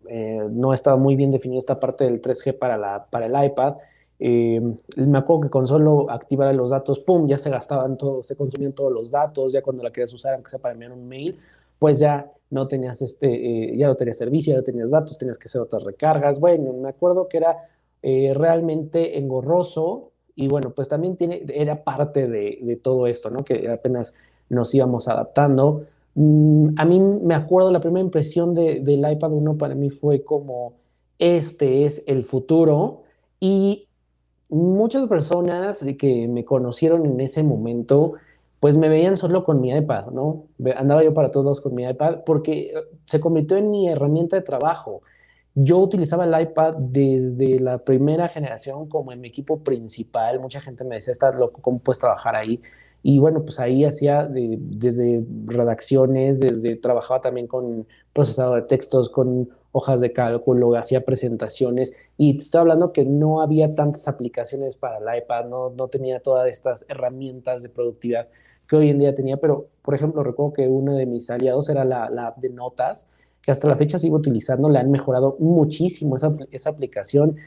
eh, 0.07 0.43
no 0.47 0.75
estaba 0.75 0.95
muy 0.95 1.15
bien 1.15 1.31
definida 1.31 1.57
esta 1.57 1.79
parte 1.79 2.03
del 2.03 2.21
3G 2.21 2.53
para, 2.53 2.77
la, 2.77 3.07
para 3.09 3.25
el 3.25 3.45
iPad. 3.45 3.77
Eh, 4.19 4.59
me 4.95 5.17
acuerdo 5.17 5.41
que 5.41 5.49
con 5.49 5.67
solo 5.67 6.09
activar 6.09 6.53
los 6.55 6.71
datos, 6.71 6.99
pum, 6.99 7.27
ya 7.27 7.37
se 7.37 7.49
gastaban 7.49 7.97
todos, 7.97 8.25
se 8.25 8.35
consumían 8.35 8.73
todos 8.73 8.91
los 8.91 9.11
datos, 9.11 9.53
ya 9.53 9.61
cuando 9.61 9.83
la 9.83 9.91
querías 9.91 10.13
usar, 10.13 10.33
aunque 10.33 10.49
sea 10.49 10.59
para 10.59 10.73
enviar 10.73 10.91
un 10.91 11.07
mail, 11.07 11.37
pues 11.79 11.99
ya 11.99 12.31
no 12.49 12.67
tenías 12.67 13.01
este, 13.01 13.27
eh, 13.73 13.77
ya 13.77 13.87
no 13.87 13.95
tenías 13.95 14.17
servicio, 14.17 14.53
ya 14.53 14.59
no 14.59 14.63
tenías 14.63 14.91
datos, 14.91 15.17
tenías 15.17 15.37
que 15.37 15.47
hacer 15.47 15.61
otras 15.61 15.83
recargas. 15.83 16.39
Bueno, 16.39 16.73
me 16.73 16.89
acuerdo 16.89 17.27
que 17.27 17.37
era 17.37 17.57
eh, 18.01 18.33
realmente 18.35 19.17
engorroso 19.17 20.11
y 20.35 20.47
bueno, 20.47 20.71
pues 20.71 20.87
también 20.87 21.17
tiene, 21.17 21.43
era 21.53 21.83
parte 21.83 22.27
de, 22.27 22.79
todo 22.81 23.07
esto, 23.07 23.29
¿no? 23.29 23.43
Que 23.43 23.69
apenas 23.69 24.13
nos 24.49 24.73
íbamos 24.73 25.07
adaptando. 25.07 25.85
Mm, 26.15 26.69
a 26.77 26.85
mí 26.85 26.99
me 26.99 27.35
acuerdo, 27.35 27.71
la 27.71 27.79
primera 27.79 28.03
impresión 28.03 28.53
del 28.53 29.11
iPad 29.11 29.31
1 29.31 29.57
para 29.57 29.75
mí 29.75 29.89
fue 29.89 30.23
como, 30.23 30.73
este 31.19 31.85
es 31.85 32.03
el 32.05 32.23
futuro 32.25 33.03
y 33.39 33.86
muchas 34.49 35.07
personas 35.07 35.85
que 35.97 36.27
me 36.27 36.45
conocieron 36.45 37.05
en 37.05 37.19
ese 37.19 37.43
momento, 37.43 38.13
pues 38.59 38.77
me 38.77 38.89
veían 38.89 39.17
solo 39.17 39.43
con 39.43 39.61
mi 39.61 39.71
iPad, 39.71 40.07
¿no? 40.07 40.45
Andaba 40.75 41.03
yo 41.03 41.13
para 41.13 41.29
todos 41.29 41.45
lados 41.45 41.61
con 41.61 41.75
mi 41.75 41.87
iPad 41.87 42.19
porque 42.25 42.73
se 43.05 43.19
convirtió 43.19 43.57
en 43.57 43.69
mi 43.69 43.87
herramienta 43.89 44.35
de 44.35 44.41
trabajo. 44.41 45.01
Yo 45.53 45.79
utilizaba 45.79 46.25
el 46.25 46.41
iPad 46.41 46.75
desde 46.77 47.59
la 47.59 47.79
primera 47.79 48.29
generación 48.29 48.87
como 48.87 49.11
en 49.11 49.21
mi 49.21 49.27
equipo 49.27 49.59
principal. 49.59 50.39
Mucha 50.39 50.61
gente 50.61 50.83
me 50.83 50.95
decía, 50.95 51.11
estás 51.11 51.35
loco, 51.35 51.61
¿cómo 51.61 51.79
puedes 51.79 51.99
trabajar 51.99 52.35
ahí? 52.35 52.61
Y 53.03 53.19
bueno, 53.19 53.43
pues 53.43 53.59
ahí 53.59 53.85
hacía 53.85 54.27
desde 54.27 55.23
redacciones, 55.45 56.39
desde 56.39 56.75
trabajaba 56.75 57.21
también 57.21 57.47
con 57.47 57.87
procesado 58.13 58.55
de 58.55 58.63
textos, 58.63 59.09
con 59.09 59.49
hojas 59.71 60.01
de 60.01 60.13
cálculo, 60.13 60.75
hacía 60.75 61.05
presentaciones 61.05 61.93
y 62.17 62.37
te 62.37 62.43
estoy 62.43 62.61
hablando 62.61 62.93
que 62.93 63.05
no 63.05 63.41
había 63.41 63.75
tantas 63.75 64.07
aplicaciones 64.07 64.75
para 64.75 64.97
el 64.97 65.23
iPad, 65.23 65.45
no, 65.45 65.69
no 65.69 65.87
tenía 65.87 66.19
todas 66.19 66.49
estas 66.49 66.85
herramientas 66.89 67.63
de 67.63 67.69
productividad 67.69 68.27
que 68.67 68.75
hoy 68.75 68.89
en 68.89 68.99
día 68.99 69.15
tenía, 69.15 69.37
pero 69.37 69.67
por 69.81 69.93
ejemplo 69.93 70.23
recuerdo 70.23 70.53
que 70.53 70.67
uno 70.67 70.95
de 70.95 71.05
mis 71.05 71.29
aliados 71.29 71.69
era 71.69 71.85
la, 71.85 72.09
la 72.09 72.27
app 72.27 72.37
de 72.37 72.49
notas 72.49 73.07
que 73.47 73.51
hasta 73.51 73.69
la 73.69 73.77
fecha 73.77 73.97
sigo 73.97 74.17
utilizando, 74.17 74.69
le 74.69 74.77
han 74.77 74.91
mejorado 74.91 75.37
muchísimo 75.39 76.17
esa, 76.17 76.35
esa 76.51 76.69
aplicación. 76.69 77.37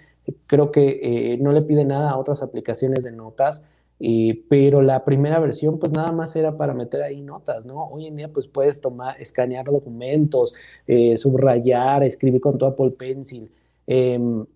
Creo 0.47 0.71
que 0.71 0.99
eh, 1.03 1.37
no 1.37 1.53
le 1.53 1.61
pide 1.61 1.85
nada 1.85 2.13
a 2.13 2.17
otras 2.17 2.43
aplicaciones 2.43 3.05
de 3.05 3.13
notas, 3.13 3.65
eh, 4.03 4.43
pero 4.49 4.81
la 4.81 5.05
primera 5.05 5.39
versión 5.39 5.79
pues 5.79 5.93
nada 5.93 6.11
más 6.11 6.35
era 6.35 6.57
para 6.57 6.73
meter 6.73 7.03
ahí 7.03 7.21
notas, 7.21 7.67
¿no? 7.67 7.85
Hoy 7.85 8.07
en 8.07 8.17
día 8.17 8.33
pues 8.33 8.49
puedes 8.49 8.81
tomar, 8.81 9.21
escanear 9.21 9.67
documentos, 9.67 10.55
eh, 10.87 11.19
subrayar, 11.19 12.03
escribir 12.03 12.41
con 12.41 12.57
tu 12.57 12.65
Apple 12.65 12.93
Pencil. 12.93 13.51
Em, 13.87 14.47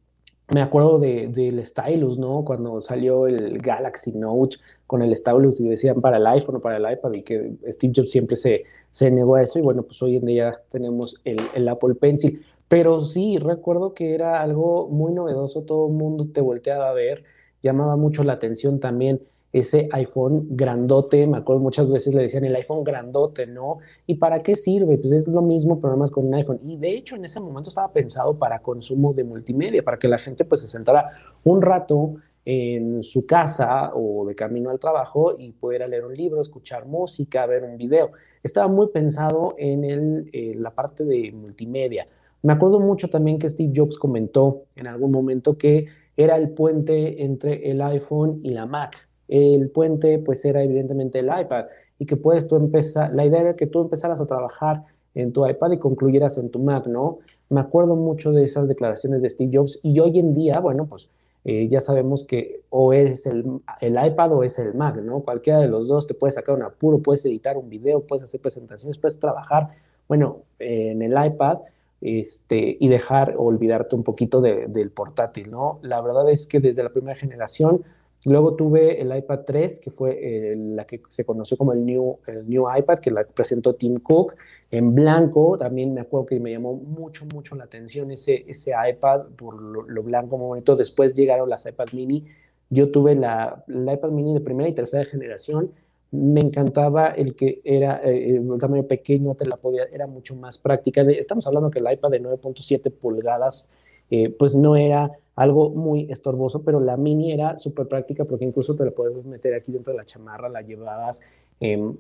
me 0.53 0.63
acuerdo 0.63 0.99
de, 0.99 1.29
del 1.29 1.65
stylus, 1.65 2.19
¿no? 2.19 2.45
Cuando 2.45 2.81
salió 2.81 3.27
el 3.27 3.59
Galaxy 3.59 4.13
Note 4.13 4.57
con 4.87 5.03
el 5.03 5.15
stylus 5.17 5.61
y 5.61 5.69
decían 5.69 6.01
para 6.01 6.17
el 6.17 6.27
iPhone 6.27 6.57
o 6.57 6.61
para 6.61 6.79
el 6.79 6.93
iPad 6.93 7.13
y 7.13 7.23
que 7.23 7.53
Steve 7.69 7.93
Jobs 7.95 8.11
siempre 8.11 8.37
se, 8.37 8.65
se 8.91 9.11
negó 9.11 9.37
a 9.37 9.43
eso 9.43 9.59
y 9.59 9.63
bueno, 9.63 9.83
pues 9.83 10.03
hoy 10.03 10.17
en 10.17 10.27
día 10.27 10.61
tenemos 10.71 11.21
el, 11.25 11.39
el, 11.55 11.69
Apple 11.69 11.95
Pencil. 11.97 12.43
Pero 12.69 13.03
sí, 13.03 13.39
recuerdo 13.39 13.93
que 13.93 14.15
era 14.15 14.41
algo 14.43 14.89
muy 14.89 15.13
novedoso, 15.13 15.63
todo 15.63 15.89
el 15.89 15.95
mundo 15.95 16.29
te 16.33 16.41
volteaba 16.41 16.89
a 16.89 16.95
ver, 16.95 17.25
llamaba 17.63 17.97
mucho 17.97 18.23
la 18.25 18.35
atención 18.35 18.81
también 18.81 19.21
ese 19.55 19.89
iPhone 19.93 20.49
grandote, 20.51 21.29
me 21.29 21.39
acuerdo 21.39 21.63
muchas 21.63 21.89
veces 21.89 22.13
le 22.13 22.23
decían 22.23 22.45
el 22.45 22.57
iPhone 22.57 22.83
grandote, 22.83 23.47
¿no? 23.47 23.79
¿Y 24.05 24.17
para 24.17 24.43
qué 24.43 24.57
sirve? 24.57 24.99
Pues 24.99 25.13
es 25.13 25.29
lo 25.29 25.43
mismo, 25.43 25.77
más 25.97 26.11
con 26.11 26.27
un 26.27 26.35
iPhone. 26.35 26.59
Y 26.61 26.77
de 26.77 26.91
hecho 26.97 27.15
en 27.15 27.25
ese 27.25 27.39
momento 27.39 27.69
estaba 27.69 27.93
pensado 27.93 28.37
para 28.37 28.59
consumo 28.59 29.13
de 29.15 29.23
multimedia, 29.23 29.85
para 29.85 29.97
que 29.97 30.09
la 30.09 30.19
gente 30.19 30.45
pues 30.45 30.63
se 30.63 30.67
sentara 30.67 31.09
un 31.45 31.63
rato 31.63 32.17
en 32.45 33.05
su 33.05 33.27
casa 33.27 33.93
o 33.95 34.27
de 34.27 34.35
camino 34.35 34.71
al 34.71 34.81
trabajo 34.81 35.37
y 35.39 35.53
pudiera 35.53 35.87
leer 35.87 36.05
un 36.05 36.15
libro, 36.15 36.41
escuchar 36.41 36.87
música, 36.87 37.47
ver 37.47 37.63
un 37.63 37.79
video. 37.79 38.11
Estaba 38.43 38.67
muy 38.67 38.89
pensado 38.89 39.55
en 39.57 39.85
el, 39.85 40.31
la 40.61 40.73
parte 40.73 41.05
de 41.05 41.31
multimedia. 41.31 42.09
Me 42.43 42.53
acuerdo 42.53 42.81
mucho 42.81 43.09
también 43.09 43.39
que 43.39 43.49
Steve 43.49 43.73
Jobs 43.73 43.99
comentó 43.99 44.65
en 44.75 44.89
algún 44.89 45.13
momento 45.13 45.57
que 45.57 45.87
era 46.17 46.35
el 46.37 46.51
puente 46.51 47.23
entre 47.23 47.71
el 47.71 47.81
iPhone 47.81 48.41
y 48.43 48.51
la 48.51 48.67
Mac. 48.67 49.14
El 49.29 49.71
puente 49.71 50.19
pues 50.19 50.45
era 50.45 50.63
evidentemente 50.63 51.19
el 51.21 51.27
iPad 51.27 51.67
y 51.99 52.07
que 52.07 52.17
puedes 52.17 52.49
tú 52.49 52.57
empezar, 52.57 53.15
la 53.15 53.25
idea 53.25 53.41
era 53.41 53.57
que 53.57 53.67
tú 53.67 53.83
empezaras 53.83 54.21
a 54.21 54.27
trabajar 54.27 54.85
en 55.15 55.33
tu 55.33 55.47
iPad 55.47 55.73
y 55.73 55.79
concluyeras 55.79 56.39
en 56.39 56.51
tu 56.51 56.59
Mac, 56.59 56.87
¿no? 56.87 57.19
Me 57.49 57.61
acuerdo 57.61 57.95
mucho 57.95 58.33
de 58.33 58.45
esas 58.45 58.69
declaraciones 58.69 59.23
de 59.23 59.31
Steve 59.31 59.57
Jobs 59.57 59.81
y 59.83 59.99
hoy 60.01 60.19
en 60.19 60.35
día, 60.35 60.59
bueno, 60.61 60.87
pues 60.87 61.09
eh, 61.45 61.69
ya 61.69 61.81
sabemos 61.81 62.25
que 62.25 62.63
o 62.71 62.93
es 62.93 63.27
el, 63.27 63.61
el, 63.81 64.07
iPad 64.07 64.33
o 64.33 64.43
es 64.43 64.59
el 64.59 64.75
Mac, 64.75 64.97
¿no? 64.97 65.21
Cualquiera 65.21 65.61
de 65.61 65.69
los 65.69 65.89
dos 65.89 66.07
te 66.07 66.15
puede 66.15 66.33
sacar 66.33 66.55
un 66.55 66.63
apuro, 66.63 66.99
puedes 66.99 67.25
editar 67.27 67.57
un 67.57 67.69
video, 67.69 68.01
puedes 68.01 68.25
hacer 68.25 68.41
presentaciones, 68.41 68.99
puedes 68.99 69.19
trabajar, 69.19 69.69
bueno, 70.09 70.39
en 70.59 71.03
el 71.03 71.13
iPad 71.13 71.59
este, 72.01 72.77
y 72.81 72.89
dejar 72.89 73.35
olvidarte 73.37 73.95
un 73.95 74.03
poquito 74.03 74.41
del 74.41 74.91
portátil, 74.91 75.51
¿no? 75.51 75.79
La 75.83 76.01
verdad 76.01 76.31
es 76.31 76.47
que 76.47 76.61
desde 76.61 76.83
la 76.83 76.91
primera 76.91 77.15
generación 77.15 77.83
Luego 78.27 78.55
tuve 78.55 79.03
el 79.03 79.15
iPad 79.15 79.41
3, 79.45 79.81
que 79.81 79.91
fue 79.91 80.19
eh, 80.19 80.55
la 80.57 80.87
que 80.87 81.03
se 81.09 81.27
conoció 81.27 81.59
como 81.59 81.75
el 81.75 81.85
new, 81.85 82.21
el 82.27 82.49
new 82.49 82.65
iPad, 82.75 82.99
que 82.99 83.11
la 83.11 83.25
presentó 83.25 83.75
Tim 83.75 83.99
Cook 84.01 84.37
en 84.71 84.95
blanco. 84.95 85.59
También 85.59 85.93
me 85.93 86.01
acuerdo 86.01 86.27
que 86.27 86.41
me 86.41 86.51
llamó 86.51 86.75
mucho, 86.75 87.27
mucho 87.27 87.55
la 87.55 87.65
atención 87.65 88.11
ese, 88.11 88.45
ese 88.49 88.73
iPad 88.91 89.27
por 89.37 89.61
lo, 89.61 90.03
blanco 90.03 90.39
muy 90.39 90.47
bonito. 90.47 90.75
Después 90.75 91.15
llegaron 91.15 91.51
las 91.51 91.67
iPad 91.67 91.89
mini. 91.93 92.25
Yo 92.71 92.91
tuve 92.91 93.15
la, 93.15 93.63
iPad 93.69 94.09
mini 94.09 94.33
de 94.33 94.41
primera 94.41 94.71
y 94.71 94.73
tercera 94.73 95.05
generación. 95.05 95.73
Me 96.11 96.41
encantaba 96.41 97.09
el 97.09 97.35
que 97.37 97.61
era 97.63 98.01
eh, 98.05 98.37
el 98.37 98.59
tamaño 98.59 98.85
pequeño, 98.85 99.35
te 99.35 99.45
la 99.45 99.57
podía, 99.59 99.85
era 99.93 100.07
mucho 100.07 100.35
más 100.35 100.57
práctica. 100.57 101.03
estamos 101.03 101.47
hablando 101.47 101.71
que 101.71 101.81
el 101.81 101.93
iPad 101.93 102.11
de 102.11 102.23
9.7 102.23 102.91
pulgadas, 102.91 103.71
eh, 104.11 104.31
pues 104.31 104.55
no 104.55 104.77
era 104.77 105.11
algo 105.37 105.71
muy 105.71 106.11
estorboso, 106.11 106.63
pero 106.63 106.81
la 106.81 106.97
mini 106.97 107.33
era 107.33 107.59
súper 107.59 107.89
práctica 107.89 108.25
porque 108.25 108.45
incluso 108.45 108.77
te 108.77 108.85
la 108.85 108.91
puedes 108.91 109.25
meter 109.25 109.55
aquí 109.55 109.73
dentro 109.73 109.93
de 109.93 109.99
la 109.99 110.05
chamarra, 110.05 110.49
la 110.49 110.63
llevabas, 110.63 111.21
em, 111.61 111.97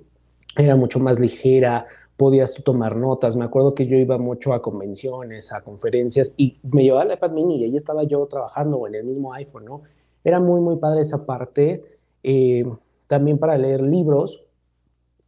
era 0.56 0.76
mucho 0.76 1.00
más 1.00 1.18
ligera, 1.18 1.86
podías 2.16 2.54
tomar 2.62 2.96
notas. 2.96 3.36
Me 3.36 3.44
acuerdo 3.44 3.74
que 3.74 3.86
yo 3.86 3.96
iba 3.96 4.18
mucho 4.18 4.54
a 4.54 4.62
convenciones, 4.62 5.52
a 5.52 5.62
conferencias 5.62 6.34
y 6.36 6.58
me 6.62 6.84
llevaba 6.84 7.04
la 7.04 7.14
iPad 7.14 7.32
mini 7.32 7.56
y 7.56 7.64
ahí 7.64 7.76
estaba 7.76 8.04
yo 8.04 8.24
trabajando 8.26 8.86
en 8.86 8.94
el 8.94 9.04
mismo 9.04 9.32
iPhone, 9.32 9.64
¿no? 9.64 9.82
Era 10.22 10.38
muy, 10.38 10.60
muy 10.60 10.76
padre 10.76 11.02
esa 11.02 11.26
parte. 11.26 11.82
Em, 12.22 12.76
también 13.06 13.38
para 13.38 13.58
leer 13.58 13.82
libros. 13.82 14.44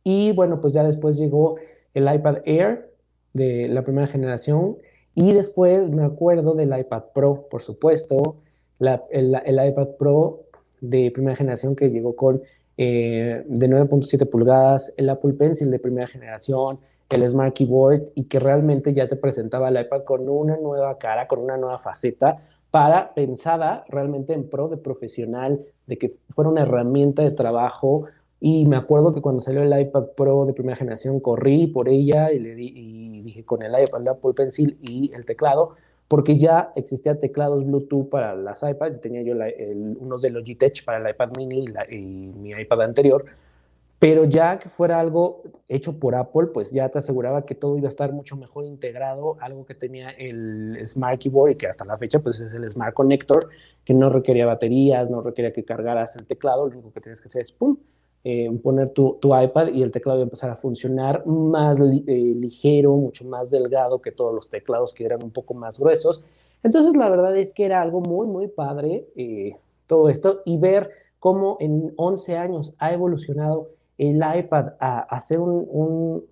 Y 0.02 0.32
bueno, 0.32 0.60
pues 0.60 0.72
ya 0.72 0.82
después 0.82 1.18
llegó 1.18 1.56
el 1.94 2.12
iPad 2.12 2.38
Air 2.44 2.90
de 3.32 3.68
la 3.68 3.84
primera 3.84 4.06
generación 4.06 4.78
y 5.16 5.32
después 5.32 5.88
me 5.88 6.04
acuerdo 6.04 6.52
del 6.52 6.78
iPad 6.78 7.04
Pro, 7.14 7.48
por 7.50 7.62
supuesto, 7.62 8.36
el, 8.78 9.60
iPad 9.66 9.88
Pro 9.98 10.44
de 10.82 11.10
primera 11.10 11.34
generación 11.34 11.74
que 11.74 11.90
llegó 11.90 12.14
con 12.14 12.42
eh, 12.76 13.42
de 13.48 13.68
9.7 13.70 14.28
pulgadas, 14.28 14.92
el 14.98 15.08
Apple 15.08 15.32
Pencil 15.32 15.70
de 15.70 15.78
primera 15.78 16.06
generación, 16.06 16.78
el 17.08 17.26
Smart 17.26 17.54
Keyboard 17.54 18.10
y 18.14 18.24
que 18.24 18.38
realmente 18.38 18.92
ya 18.92 19.06
te 19.06 19.16
presentaba 19.16 19.70
el 19.70 19.80
iPad 19.80 20.04
con 20.04 20.28
una 20.28 20.58
nueva 20.58 20.98
cara, 20.98 21.26
con 21.26 21.40
una 21.40 21.56
nueva 21.56 21.78
faceta 21.78 22.42
para 22.70 23.14
pensada 23.14 23.86
realmente 23.88 24.34
en 24.34 24.50
pro 24.50 24.68
de 24.68 24.76
profesional, 24.76 25.64
de 25.86 25.96
que 25.96 26.18
fuera 26.34 26.50
una 26.50 26.60
herramienta 26.60 27.22
de 27.22 27.30
trabajo. 27.30 28.04
Y 28.40 28.66
me 28.66 28.76
acuerdo 28.76 29.12
que 29.12 29.22
cuando 29.22 29.40
salió 29.40 29.62
el 29.62 29.80
iPad 29.80 30.08
Pro 30.16 30.44
de 30.44 30.52
primera 30.52 30.76
generación, 30.76 31.20
corrí 31.20 31.66
por 31.66 31.88
ella 31.88 32.32
y 32.32 32.38
le 32.38 32.54
y 32.60 33.22
dije 33.22 33.44
con 33.44 33.62
el 33.62 33.72
iPad, 33.72 34.02
el 34.02 34.08
Apple 34.08 34.34
Pencil 34.34 34.78
y 34.82 35.12
el 35.14 35.24
teclado, 35.24 35.74
porque 36.08 36.38
ya 36.38 36.72
existía 36.76 37.18
teclados 37.18 37.66
Bluetooth 37.66 38.08
para 38.08 38.34
las 38.34 38.62
iPads, 38.62 39.00
tenía 39.00 39.22
yo 39.22 39.34
unos 39.98 40.22
de 40.22 40.30
Logitech 40.30 40.84
para 40.84 40.98
el 40.98 41.10
iPad 41.10 41.30
mini 41.36 41.64
y, 41.90 41.96
mi 41.96 42.50
iPad 42.50 42.82
anterior, 42.82 43.24
pero 43.98 44.24
ya 44.24 44.58
que 44.58 44.68
fuera 44.68 45.00
algo 45.00 45.42
hecho 45.68 45.98
por 45.98 46.14
Apple, 46.14 46.48
pues 46.52 46.70
ya 46.70 46.90
te 46.90 46.98
aseguraba 46.98 47.46
que 47.46 47.54
todo 47.54 47.78
iba 47.78 47.86
a 47.86 47.88
estar 47.88 48.12
mucho 48.12 48.36
mejor 48.36 48.66
integrado, 48.66 49.38
algo 49.40 49.64
que 49.64 49.74
tenía 49.74 50.10
el 50.10 50.78
Smart 50.84 51.18
Keyboard 51.18 51.52
y 51.52 51.54
que 51.56 51.66
hasta 51.66 51.84
la 51.84 51.96
fecha 51.96 52.18
pues 52.20 52.38
es 52.40 52.52
el 52.52 52.70
Smart 52.70 52.94
Connector, 52.94 53.48
que 53.84 53.94
no 53.94 54.10
requería 54.10 54.44
baterías, 54.44 55.10
no 55.10 55.22
requería 55.22 55.52
que 55.52 55.64
cargaras 55.64 56.14
el 56.16 56.26
teclado, 56.26 56.66
lo 56.66 56.72
único 56.72 56.92
que 56.92 57.00
tenías 57.00 57.20
que 57.20 57.26
hacer 57.26 57.40
es 57.40 57.50
pum, 57.50 57.78
eh, 58.28 58.50
poner 58.60 58.90
tu, 58.90 59.20
iPad 59.22 59.68
y 59.68 59.84
el 59.84 59.92
teclado 59.92 60.18
iba 60.18 60.24
a 60.24 60.26
empezar 60.26 60.50
a 60.50 60.56
funcionar 60.56 61.24
más 61.26 61.80
eh, 61.80 62.32
ligero, 62.34 62.96
mucho 62.96 63.24
más 63.24 63.52
delgado 63.52 64.02
que 64.02 64.10
todos 64.10 64.34
los 64.34 64.48
teclados 64.48 64.92
que 64.92 65.04
eran 65.04 65.22
un 65.22 65.30
poco 65.30 65.54
más 65.54 65.78
gruesos. 65.78 66.24
Entonces, 66.64 66.96
la 66.96 67.08
verdad 67.08 67.36
es 67.36 67.52
que 67.52 67.64
era 67.64 67.80
algo 67.80 68.00
muy, 68.00 68.26
muy 68.26 68.48
padre 68.48 69.06
eh, 69.14 69.56
todo 69.86 70.08
esto 70.08 70.42
y 70.44 70.58
ver 70.58 70.90
cómo 71.20 71.56
en 71.60 71.92
11 71.94 72.36
años 72.36 72.74
ha 72.80 72.92
evolucionado 72.92 73.68
el 73.96 74.16
iPad 74.16 74.72
a, 74.80 75.20
ser 75.20 75.38
un, 75.38 76.24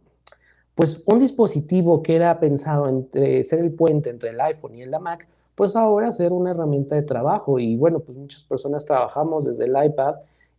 pues 0.74 1.00
un 1.06 1.20
dispositivo 1.20 2.02
que 2.02 2.16
era 2.16 2.40
pensado 2.40 2.88
entre 2.88 3.44
ser 3.44 3.60
el 3.60 3.72
puente 3.72 4.10
entre 4.10 4.30
el 4.30 4.40
iPhone 4.40 4.74
y 4.74 4.82
el 4.82 4.90
Mac, 4.98 5.28
pues 5.54 5.76
ahora 5.76 6.10
ser 6.10 6.32
una 6.32 6.50
herramienta 6.50 6.96
de 6.96 7.02
trabajo. 7.02 7.60
Y 7.60 7.76
bueno, 7.76 8.00
pues 8.00 8.18
muchas 8.18 8.42
personas 8.42 8.84
trabajamos 8.84 9.44
desde 9.44 9.66
el 9.66 9.76
iPad 9.80 10.16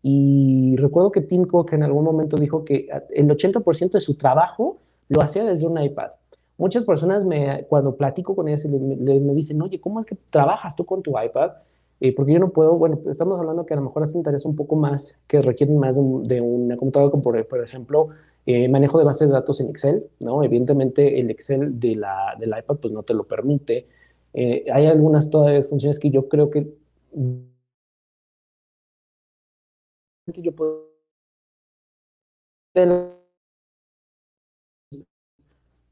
y 0.08 0.76
recuerdo 0.76 1.12
que 1.12 1.22
Tim 1.22 1.46
Cook 1.46 1.74
en 1.74 1.82
algún 1.82 2.04
momento 2.04 2.38
dijo 2.38 2.64
que 2.64 2.88
el 3.10 3.28
80% 3.28 3.90
de 3.90 4.00
su 4.00 4.16
trabajo 4.16 4.78
lo 5.10 5.24
hacía 5.24 5.44
desde 5.44 5.66
un 5.66 5.82
iPad. 5.82 6.12
Muchas 6.60 6.86
personas 6.86 7.26
me, 7.26 7.66
cuando 7.68 7.96
platico 7.96 8.36
con 8.36 8.48
ellas 8.48 8.68
me 8.68 9.34
dicen, 9.34 9.60
oye, 9.64 9.82
¿cómo 9.82 10.00
es 10.00 10.06
que 10.06 10.16
trabajas 10.30 10.76
tú 10.76 10.86
con 10.86 11.02
tu 11.02 11.20
iPad? 11.20 11.54
Eh, 12.02 12.14
porque 12.14 12.34
yo 12.34 12.40
no 12.40 12.52
puedo, 12.52 12.78
bueno, 12.78 13.00
estamos 13.10 13.40
hablando 13.40 13.66
que 13.66 13.74
a 13.74 13.78
lo 13.78 13.82
mejor 13.82 14.04
hacen 14.04 14.22
tareas 14.22 14.46
un 14.46 14.56
poco 14.56 14.76
más, 14.76 15.18
que 15.26 15.42
requieren 15.42 15.80
más 15.80 15.96
de, 15.96 16.40
una 16.40 16.78
computadora, 16.78 17.10
como 17.10 17.24
por, 17.24 17.64
ejemplo, 17.64 18.10
eh, 18.46 18.70
manejo 18.70 19.00
de 19.00 19.06
bases 19.06 19.28
de 19.28 19.34
datos 19.34 19.60
en 19.60 19.70
Excel, 19.70 20.06
¿no? 20.20 20.44
Evidentemente 20.44 21.20
el 21.20 21.32
Excel 21.32 21.80
de 21.80 21.96
la, 21.96 22.36
del 22.40 22.50
iPad 22.50 22.76
pues 22.80 22.94
no 22.94 23.02
te 23.02 23.16
lo 23.16 23.24
permite. 23.24 23.88
Eh, 24.36 24.66
hay 24.72 24.86
algunas 24.86 25.32
todavía 25.32 25.64
funciones 25.64 25.98
que 25.98 26.12
yo 26.12 26.30
creo 26.30 26.52
que 26.52 26.68
yo 30.28 30.56
puedo 30.56 30.96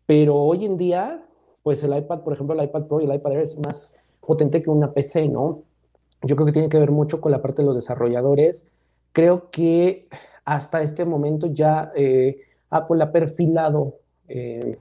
pero 0.06 0.36
hoy 0.36 0.66
en 0.66 0.78
día, 0.78 1.26
pues 1.64 1.84
el 1.84 1.96
iPad, 1.98 2.22
por 2.24 2.34
ejemplo, 2.34 2.56
el 2.56 2.66
iPad 2.66 2.88
Pro 2.88 3.00
y 3.00 3.06
el 3.06 3.16
iPad 3.16 3.32
Air 3.34 3.42
es 3.42 3.58
más 3.58 3.96
potente 4.20 4.62
que 4.62 4.70
una 4.70 4.92
PC, 4.94 5.30
¿no? 5.30 5.64
Yo 6.22 6.36
creo 6.36 6.46
que 6.46 6.52
tiene 6.52 6.70
que 6.70 6.80
ver 6.80 6.92
mucho 6.92 7.22
con 7.22 7.32
la 7.32 7.42
parte 7.42 7.62
de 7.62 7.68
los 7.68 7.76
desarrolladores. 7.76 8.68
Creo 9.14 9.50
que 9.50 10.08
hasta 10.46 10.82
este 10.82 11.06
momento 11.06 11.48
ya 11.48 11.92
eh, 11.96 12.42
Apple 12.70 13.02
ha 13.04 13.12
perfilado 13.12 14.00
eh, 14.28 14.78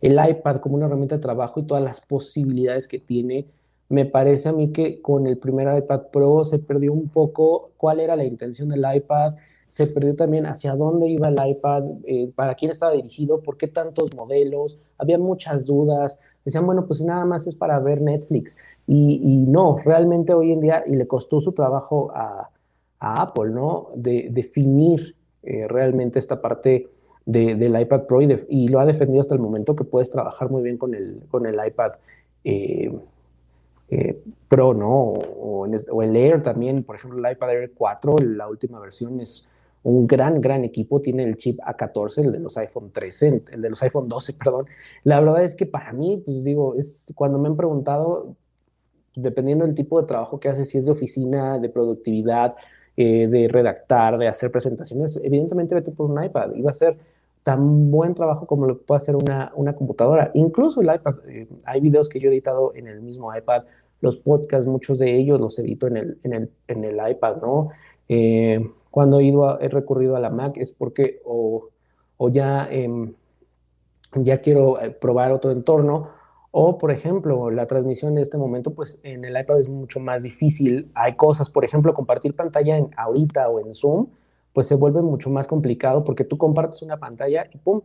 el 0.00 0.28
iPad 0.28 0.56
como 0.56 0.74
una 0.74 0.86
herramienta 0.86 1.16
de 1.16 1.22
trabajo 1.22 1.60
y 1.60 1.64
todas 1.64 1.82
las 1.82 2.00
posibilidades 2.00 2.88
que 2.88 2.98
tiene 2.98 3.46
me 3.94 4.04
parece 4.04 4.48
a 4.48 4.52
mí 4.52 4.72
que 4.72 5.00
con 5.00 5.26
el 5.28 5.38
primer 5.38 5.78
iPad 5.78 6.08
Pro 6.12 6.44
se 6.44 6.58
perdió 6.58 6.92
un 6.92 7.08
poco 7.08 7.70
cuál 7.76 8.00
era 8.00 8.16
la 8.16 8.24
intención 8.24 8.68
del 8.68 8.84
iPad, 8.92 9.34
se 9.68 9.86
perdió 9.86 10.16
también 10.16 10.46
hacia 10.46 10.74
dónde 10.74 11.06
iba 11.06 11.28
el 11.28 11.36
iPad, 11.46 11.84
eh, 12.04 12.30
para 12.34 12.54
quién 12.54 12.72
estaba 12.72 12.92
dirigido, 12.92 13.40
por 13.40 13.56
qué 13.56 13.68
tantos 13.68 14.14
modelos, 14.14 14.78
había 14.98 15.16
muchas 15.18 15.64
dudas, 15.64 16.18
decían, 16.44 16.66
bueno, 16.66 16.86
pues 16.86 17.04
nada 17.04 17.24
más 17.24 17.46
es 17.46 17.54
para 17.54 17.78
ver 17.78 18.00
Netflix, 18.00 18.56
y, 18.86 19.36
no, 19.38 19.78
realmente 19.78 20.34
hoy 20.34 20.52
en 20.52 20.60
día, 20.60 20.84
y 20.86 20.96
le 20.96 21.06
costó 21.06 21.40
su 21.40 21.52
trabajo 21.52 22.10
a, 22.14 22.50
Apple, 23.06 23.50
¿no? 23.50 23.88
De 23.94 24.28
definir 24.30 25.14
eh, 25.42 25.68
realmente 25.68 26.18
esta 26.18 26.40
parte 26.40 26.88
del 27.26 27.78
iPad 27.78 28.04
Pro 28.04 28.22
y, 28.22 28.68
lo 28.68 28.80
ha 28.80 28.86
defendido 28.86 29.20
hasta 29.20 29.34
el 29.34 29.42
momento 29.42 29.76
que 29.76 29.84
puedes 29.84 30.10
trabajar 30.10 30.48
muy 30.50 30.62
bien 30.62 30.78
con 30.78 30.94
el, 30.94 31.20
con 31.28 31.44
el 31.44 31.54
iPad. 31.66 31.92
Eh, 32.44 32.90
eh, 33.88 34.22
Pro, 34.48 34.74
¿no? 34.74 34.90
O, 34.90 35.66
el 35.66 36.16
Air 36.16 36.42
también, 36.42 36.84
por 36.84 36.96
ejemplo, 36.96 37.18
el 37.18 37.32
iPad 37.32 37.50
Air 37.50 37.72
4, 37.74 38.16
la 38.18 38.48
última 38.48 38.78
versión 38.80 39.20
es 39.20 39.48
un 39.82 40.06
gran, 40.06 40.40
gran 40.40 40.64
equipo, 40.64 41.00
tiene 41.00 41.24
el 41.24 41.36
chip 41.36 41.58
A14, 41.60 42.24
el 42.24 42.32
de 42.32 42.38
los 42.38 42.56
iPhone 42.56 42.90
13, 42.90 43.42
el 43.52 43.62
de 43.62 43.70
los 43.70 43.82
iPhone 43.82 44.08
12, 44.08 44.32
perdón. 44.44 44.66
La 45.04 45.20
verdad 45.20 45.44
es 45.44 45.54
que 45.54 45.66
para 45.66 45.92
mí, 45.92 46.22
pues 46.24 46.44
digo, 46.44 46.74
es 46.74 47.12
cuando 47.14 47.38
me 47.38 47.48
han 47.48 47.56
preguntado, 47.56 48.36
dependiendo 49.14 49.66
del 49.66 49.74
tipo 49.74 50.00
de 50.00 50.06
trabajo 50.06 50.40
que 50.40 50.48
haces, 50.48 50.68
si 50.68 50.78
es 50.78 50.86
de 50.86 50.92
oficina, 50.92 51.58
de 51.58 51.68
productividad, 51.68 52.56
eh, 52.96 53.26
de 53.26 53.48
redactar, 53.48 54.18
de 54.18 54.28
hacer 54.28 54.50
presentaciones, 54.50 55.18
evidentemente 55.22 55.74
vete 55.74 55.90
por 55.90 56.10
un 56.10 56.22
iPad, 56.22 56.54
iba 56.54 56.70
a 56.70 56.74
ser 56.74 56.96
tan 57.44 57.90
buen 57.90 58.14
trabajo 58.14 58.46
como 58.46 58.66
lo 58.66 58.78
puede 58.78 58.96
hacer 58.96 59.14
una, 59.14 59.52
una 59.54 59.76
computadora. 59.76 60.30
Incluso 60.34 60.80
el 60.80 60.92
iPad, 60.92 61.14
eh, 61.28 61.46
hay 61.64 61.80
videos 61.80 62.08
que 62.08 62.18
yo 62.18 62.30
he 62.30 62.32
editado 62.32 62.74
en 62.74 62.88
el 62.88 63.00
mismo 63.02 63.34
iPad, 63.36 63.64
los 64.00 64.16
podcasts, 64.16 64.66
muchos 64.66 64.98
de 64.98 65.14
ellos 65.14 65.40
los 65.40 65.58
edito 65.58 65.86
en 65.86 65.96
el, 65.98 66.18
en 66.24 66.32
el, 66.32 66.50
en 66.68 66.84
el 66.84 66.98
iPad, 67.10 67.36
¿no? 67.42 67.68
Eh, 68.08 68.66
cuando 68.90 69.20
he, 69.20 69.24
ido 69.24 69.60
he 69.60 69.68
recurrido 69.68 70.16
a 70.16 70.20
la 70.20 70.30
Mac 70.30 70.56
es 70.56 70.72
porque 70.72 71.20
o, 71.24 71.68
o 72.16 72.28
ya, 72.30 72.66
em, 72.70 73.12
ya 74.14 74.40
quiero 74.40 74.80
eh, 74.80 74.90
probar 74.90 75.32
otro 75.32 75.50
entorno, 75.50 76.08
o 76.50 76.78
por 76.78 76.92
ejemplo, 76.92 77.50
la 77.50 77.66
transmisión 77.66 78.12
en 78.12 78.18
este 78.18 78.38
momento, 78.38 78.72
pues 78.72 79.00
en 79.02 79.24
el 79.24 79.38
iPad 79.38 79.58
es 79.58 79.68
mucho 79.68 80.00
más 80.00 80.22
difícil. 80.22 80.90
Hay 80.94 81.16
cosas, 81.16 81.50
por 81.50 81.64
ejemplo, 81.64 81.92
compartir 81.92 82.34
pantalla 82.34 82.78
en 82.78 82.90
ahorita 82.96 83.48
o 83.48 83.60
en 83.60 83.74
Zoom, 83.74 84.06
pues 84.54 84.68
se 84.68 84.76
vuelve 84.76 85.02
mucho 85.02 85.28
más 85.28 85.46
complicado 85.46 86.04
porque 86.04 86.24
tú 86.24 86.38
compartes 86.38 86.80
una 86.80 86.96
pantalla 86.96 87.46
y 87.52 87.58
pum, 87.58 87.82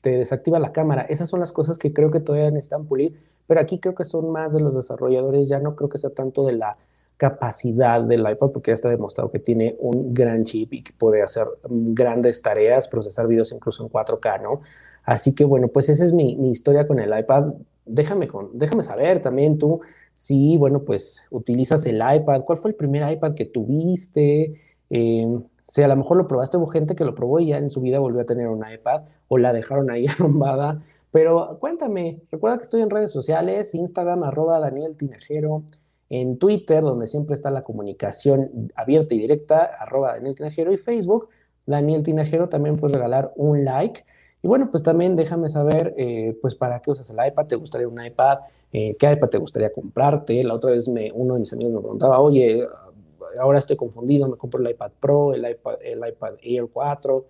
te 0.00 0.10
desactiva 0.10 0.58
la 0.58 0.72
cámara. 0.72 1.02
Esas 1.02 1.28
son 1.28 1.40
las 1.40 1.52
cosas 1.52 1.76
que 1.76 1.92
creo 1.92 2.10
que 2.10 2.20
todavía 2.20 2.50
necesitan 2.50 2.86
pulir, 2.86 3.20
pero 3.46 3.60
aquí 3.60 3.78
creo 3.78 3.94
que 3.94 4.04
son 4.04 4.30
más 4.30 4.52
de 4.54 4.60
los 4.60 4.74
desarrolladores, 4.74 5.48
ya 5.48 5.58
no 5.58 5.76
creo 5.76 5.90
que 5.90 5.98
sea 5.98 6.10
tanto 6.10 6.46
de 6.46 6.52
la 6.54 6.78
capacidad 7.16 8.00
del 8.02 8.20
iPad, 8.20 8.50
porque 8.50 8.70
ya 8.70 8.74
está 8.74 8.88
demostrado 8.88 9.30
que 9.30 9.38
tiene 9.38 9.76
un 9.78 10.14
gran 10.14 10.44
chip 10.44 10.72
y 10.74 10.82
que 10.82 10.92
puede 10.92 11.22
hacer 11.22 11.46
grandes 11.68 12.40
tareas, 12.40 12.88
procesar 12.88 13.26
videos 13.26 13.52
incluso 13.52 13.84
en 13.84 13.90
4K, 13.90 14.42
¿no? 14.42 14.60
Así 15.04 15.34
que 15.34 15.44
bueno, 15.44 15.68
pues 15.68 15.88
esa 15.88 16.04
es 16.04 16.12
mi, 16.12 16.32
historia 16.50 16.86
con 16.86 16.98
el 17.00 17.16
iPad. 17.16 17.54
Déjame, 17.84 18.28
con, 18.28 18.50
déjame 18.54 18.82
saber 18.82 19.20
también 19.22 19.58
tú 19.58 19.80
si, 20.14 20.56
bueno, 20.56 20.82
pues 20.82 21.24
utilizas 21.30 21.84
el 21.86 21.96
iPad, 21.96 22.42
cuál 22.44 22.58
fue 22.58 22.70
el 22.70 22.76
primer 22.76 23.10
iPad 23.12 23.34
que 23.34 23.44
tuviste, 23.44 24.60
eh, 24.90 25.38
si 25.72 25.82
a 25.82 25.88
lo 25.88 25.96
mejor 25.96 26.18
lo 26.18 26.28
probaste, 26.28 26.58
hubo 26.58 26.66
gente 26.66 26.94
que 26.94 27.02
lo 27.02 27.14
probó 27.14 27.40
y 27.40 27.46
ya 27.46 27.56
en 27.56 27.70
su 27.70 27.80
vida 27.80 27.98
volvió 27.98 28.20
a 28.20 28.26
tener 28.26 28.46
un 28.46 28.62
iPad 28.62 29.04
o 29.28 29.38
la 29.38 29.54
dejaron 29.54 29.90
ahí 29.90 30.06
arrumbada. 30.18 30.82
Pero 31.12 31.56
cuéntame, 31.60 32.20
recuerda 32.30 32.58
que 32.58 32.64
estoy 32.64 32.82
en 32.82 32.90
redes 32.90 33.10
sociales, 33.10 33.74
Instagram, 33.74 34.22
arroba 34.22 34.60
Daniel 34.60 34.94
Tinajero, 34.98 35.62
en 36.10 36.36
Twitter, 36.36 36.82
donde 36.82 37.06
siempre 37.06 37.34
está 37.34 37.50
la 37.50 37.62
comunicación 37.62 38.70
abierta 38.74 39.14
y 39.14 39.20
directa, 39.20 39.64
arroba 39.80 40.12
Daniel 40.12 40.34
Tinajero, 40.34 40.74
y 40.74 40.76
Facebook, 40.76 41.30
Daniel 41.64 42.02
Tinajero, 42.02 42.50
también 42.50 42.76
puedes 42.76 42.94
regalar 42.94 43.32
un 43.36 43.64
like. 43.64 44.04
Y 44.42 44.48
bueno, 44.48 44.70
pues 44.70 44.82
también 44.82 45.16
déjame 45.16 45.48
saber, 45.48 45.94
eh, 45.96 46.36
pues 46.42 46.54
para 46.54 46.80
qué 46.80 46.90
usas 46.90 47.08
el 47.08 47.16
iPad, 47.26 47.46
¿te 47.46 47.56
gustaría 47.56 47.88
un 47.88 48.04
iPad? 48.04 48.40
Eh, 48.74 48.94
¿Qué 48.98 49.10
iPad 49.10 49.28
te 49.30 49.38
gustaría 49.38 49.72
comprarte? 49.72 50.44
La 50.44 50.52
otra 50.52 50.72
vez 50.72 50.86
me, 50.86 51.10
uno 51.12 51.32
de 51.32 51.40
mis 51.40 51.52
amigos 51.54 51.72
me 51.72 51.80
preguntaba, 51.80 52.20
oye, 52.20 52.68
ahora 53.40 53.58
estoy 53.58 53.76
confundido, 53.76 54.28
me 54.28 54.36
compro 54.36 54.60
el 54.60 54.70
iPad 54.70 54.92
Pro, 55.00 55.34
el 55.34 55.48
iPad, 55.48 55.74
el 55.82 56.06
iPad 56.08 56.34
Air 56.42 56.68
4. 56.72 57.24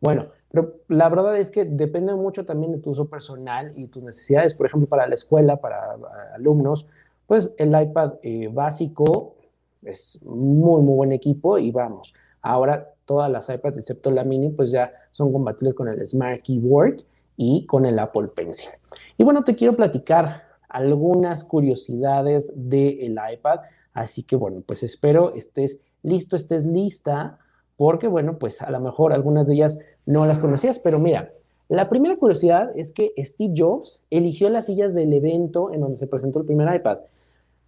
Bueno, 0.00 0.26
pero 0.50 0.76
la 0.88 1.08
verdad 1.08 1.36
es 1.36 1.50
que 1.50 1.64
depende 1.64 2.14
mucho 2.14 2.44
también 2.44 2.72
de 2.72 2.78
tu 2.78 2.90
uso 2.90 3.08
personal 3.08 3.70
y 3.76 3.86
tus 3.86 4.02
necesidades. 4.02 4.54
Por 4.54 4.66
ejemplo, 4.66 4.88
para 4.88 5.06
la 5.06 5.14
escuela, 5.14 5.56
para 5.56 5.96
alumnos, 6.34 6.86
pues 7.26 7.52
el 7.58 7.68
iPad 7.80 8.14
eh, 8.22 8.48
básico 8.52 9.34
es 9.82 10.20
muy, 10.24 10.82
muy 10.82 10.94
buen 10.94 11.12
equipo 11.12 11.58
y 11.58 11.70
vamos. 11.70 12.14
Ahora 12.40 12.94
todas 13.04 13.30
las 13.30 13.48
iPads, 13.48 13.78
excepto 13.78 14.10
la 14.10 14.24
mini, 14.24 14.50
pues 14.50 14.70
ya 14.70 14.92
son 15.10 15.32
compatibles 15.32 15.74
con 15.74 15.88
el 15.88 16.06
Smart 16.06 16.42
Keyboard 16.42 16.96
y 17.36 17.66
con 17.66 17.86
el 17.86 17.98
Apple 17.98 18.28
Pencil. 18.28 18.70
Y 19.16 19.24
bueno, 19.24 19.44
te 19.44 19.54
quiero 19.54 19.76
platicar 19.76 20.44
algunas 20.68 21.44
curiosidades 21.44 22.52
del 22.54 23.18
iPad 23.32 23.60
Así 23.98 24.22
que 24.22 24.36
bueno, 24.36 24.62
pues 24.64 24.82
espero 24.82 25.34
estés 25.34 25.80
listo, 26.02 26.36
estés 26.36 26.66
lista, 26.66 27.38
porque 27.76 28.06
bueno, 28.06 28.38
pues 28.38 28.62
a 28.62 28.70
lo 28.70 28.80
mejor 28.80 29.12
algunas 29.12 29.46
de 29.46 29.54
ellas 29.54 29.78
no 30.06 30.24
las 30.24 30.38
conocías, 30.38 30.78
pero 30.78 30.98
mira, 30.98 31.32
la 31.68 31.88
primera 31.88 32.16
curiosidad 32.16 32.70
es 32.76 32.92
que 32.92 33.12
Steve 33.18 33.54
Jobs 33.56 34.02
eligió 34.10 34.48
las 34.48 34.66
sillas 34.66 34.94
del 34.94 35.12
evento 35.12 35.72
en 35.72 35.80
donde 35.80 35.96
se 35.96 36.06
presentó 36.06 36.40
el 36.40 36.46
primer 36.46 36.74
iPad. 36.74 36.98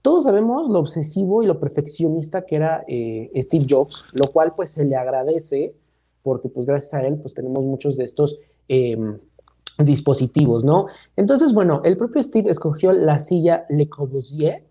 Todos 0.02 0.24
sabemos 0.24 0.70
lo 0.70 0.78
obsesivo 0.78 1.42
y 1.42 1.46
lo 1.46 1.60
perfeccionista 1.60 2.46
que 2.46 2.56
era 2.56 2.84
eh, 2.86 3.30
Steve 3.36 3.66
Jobs, 3.68 4.12
lo 4.14 4.26
cual 4.28 4.52
pues 4.54 4.70
se 4.70 4.84
le 4.84 4.96
agradece 4.96 5.74
porque 6.22 6.48
pues 6.48 6.64
gracias 6.64 6.94
a 6.94 7.06
él 7.06 7.18
pues 7.18 7.34
tenemos 7.34 7.64
muchos 7.64 7.96
de 7.96 8.04
estos 8.04 8.38
em, 8.68 9.18
dispositivos, 9.78 10.64
¿no? 10.64 10.86
Entonces, 11.16 11.52
bueno, 11.52 11.82
el 11.84 11.96
propio 11.96 12.22
Steve 12.22 12.50
escogió 12.50 12.92
la 12.92 13.18
silla 13.18 13.66
Le 13.68 13.88
Corbusier, 13.88 14.69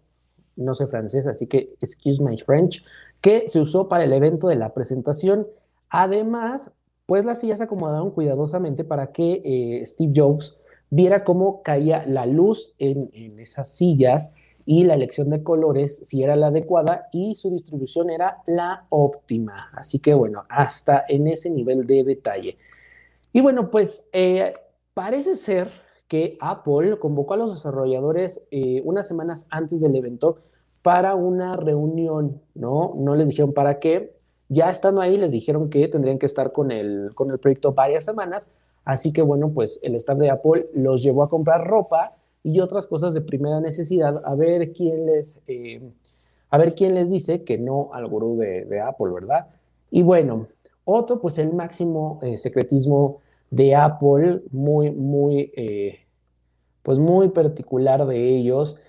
no 0.59 0.73
sé 0.73 0.87
francés, 0.87 1.27
así 1.27 1.47
que 1.47 1.73
excuse 1.81 2.21
my 2.21 2.37
French, 2.37 2.83
que 3.21 3.47
se 3.47 3.59
usó 3.59 3.87
para 3.87 4.03
el 4.03 4.13
evento 4.13 4.47
de 4.47 4.55
la 4.55 4.73
presentación. 4.73 5.47
Además, 5.89 6.71
pues 7.05 7.25
las 7.25 7.39
sillas 7.39 7.57
se 7.57 7.63
acomodaron 7.63 8.11
cuidadosamente 8.11 8.83
para 8.83 9.11
que 9.11 9.41
eh, 9.43 9.85
Steve 9.85 10.13
Jobs 10.15 10.59
viera 10.89 11.23
cómo 11.23 11.61
caía 11.63 12.05
la 12.05 12.25
luz 12.25 12.75
en, 12.77 13.09
esas 13.39 13.69
sillas 13.69 14.33
y 14.65 14.83
la 14.83 14.93
elección 14.93 15.29
de 15.29 15.41
colores 15.41 16.01
si 16.03 16.23
era 16.23 16.35
la 16.35 16.47
adecuada 16.47 17.07
y 17.11 17.35
su 17.35 17.49
distribución 17.49 18.09
era 18.09 18.43
la 18.45 18.85
óptima. 18.89 19.71
Así 19.73 19.99
que 19.99 20.13
bueno, 20.13 20.43
hasta 20.49 21.05
en 21.07 21.27
ese 21.27 21.49
nivel 21.49 21.87
de 21.87 22.03
detalle. 22.03 22.57
Y 23.33 23.41
bueno, 23.41 23.69
pues 23.71 24.07
eh, 24.13 24.53
parece 24.93 25.35
ser 25.35 25.69
que 26.07 26.37
Apple 26.41 26.97
convocó 26.97 27.35
a 27.35 27.37
los 27.37 27.53
desarrolladores 27.53 28.47
eh, 28.51 28.81
unas 28.83 29.07
semanas 29.07 29.47
antes 29.51 29.79
del 29.79 29.95
evento 29.95 30.37
para 30.81 31.15
una 31.15 31.53
reunión, 31.53 32.41
¿no? 32.55 32.93
No 32.97 33.15
les 33.15 33.29
dijeron 33.29 33.53
para 33.53 33.79
qué. 33.79 34.13
Ya 34.47 34.69
estando 34.69 35.01
ahí, 35.01 35.17
les 35.17 35.31
dijeron 35.31 35.69
que 35.69 35.87
tendrían 35.87 36.17
que 36.17 36.25
estar 36.25 36.51
con 36.51 36.71
el, 36.71 37.11
con 37.13 37.29
el 37.31 37.39
proyecto 37.39 37.73
varias 37.73 38.05
semanas. 38.05 38.49
Así 38.85 39.13
que 39.13 39.21
bueno, 39.21 39.51
pues 39.53 39.79
el 39.83 39.95
staff 39.95 40.17
de 40.17 40.31
Apple 40.31 40.69
los 40.73 41.03
llevó 41.03 41.23
a 41.23 41.29
comprar 41.29 41.67
ropa 41.67 42.15
y 42.43 42.59
otras 42.59 42.87
cosas 42.87 43.13
de 43.13 43.21
primera 43.21 43.59
necesidad, 43.59 44.21
a 44.25 44.33
ver 44.35 44.71
quién 44.71 45.05
les, 45.05 45.41
eh, 45.47 45.81
a 46.49 46.57
ver 46.57 46.73
quién 46.73 46.95
les 46.95 47.09
dice 47.09 47.43
que 47.43 47.57
no 47.57 47.89
al 47.93 48.07
gurú 48.07 48.37
de, 48.37 48.81
Apple, 48.81 49.11
¿verdad? 49.13 49.47
Y 49.91 50.03
bueno, 50.03 50.47
otro, 50.85 51.19
pues 51.19 51.37
el 51.37 51.53
máximo 51.53 52.19
eh, 52.23 52.37
secretismo 52.37 53.19
de 53.51 53.75
Apple, 53.75 54.41
muy, 54.51 54.91
muy, 54.91 55.51
eh, 55.55 55.99
pues 56.81 56.97
muy 56.97 57.29
particular 57.29 58.05
de 58.07 58.37
ellos. 58.37 58.79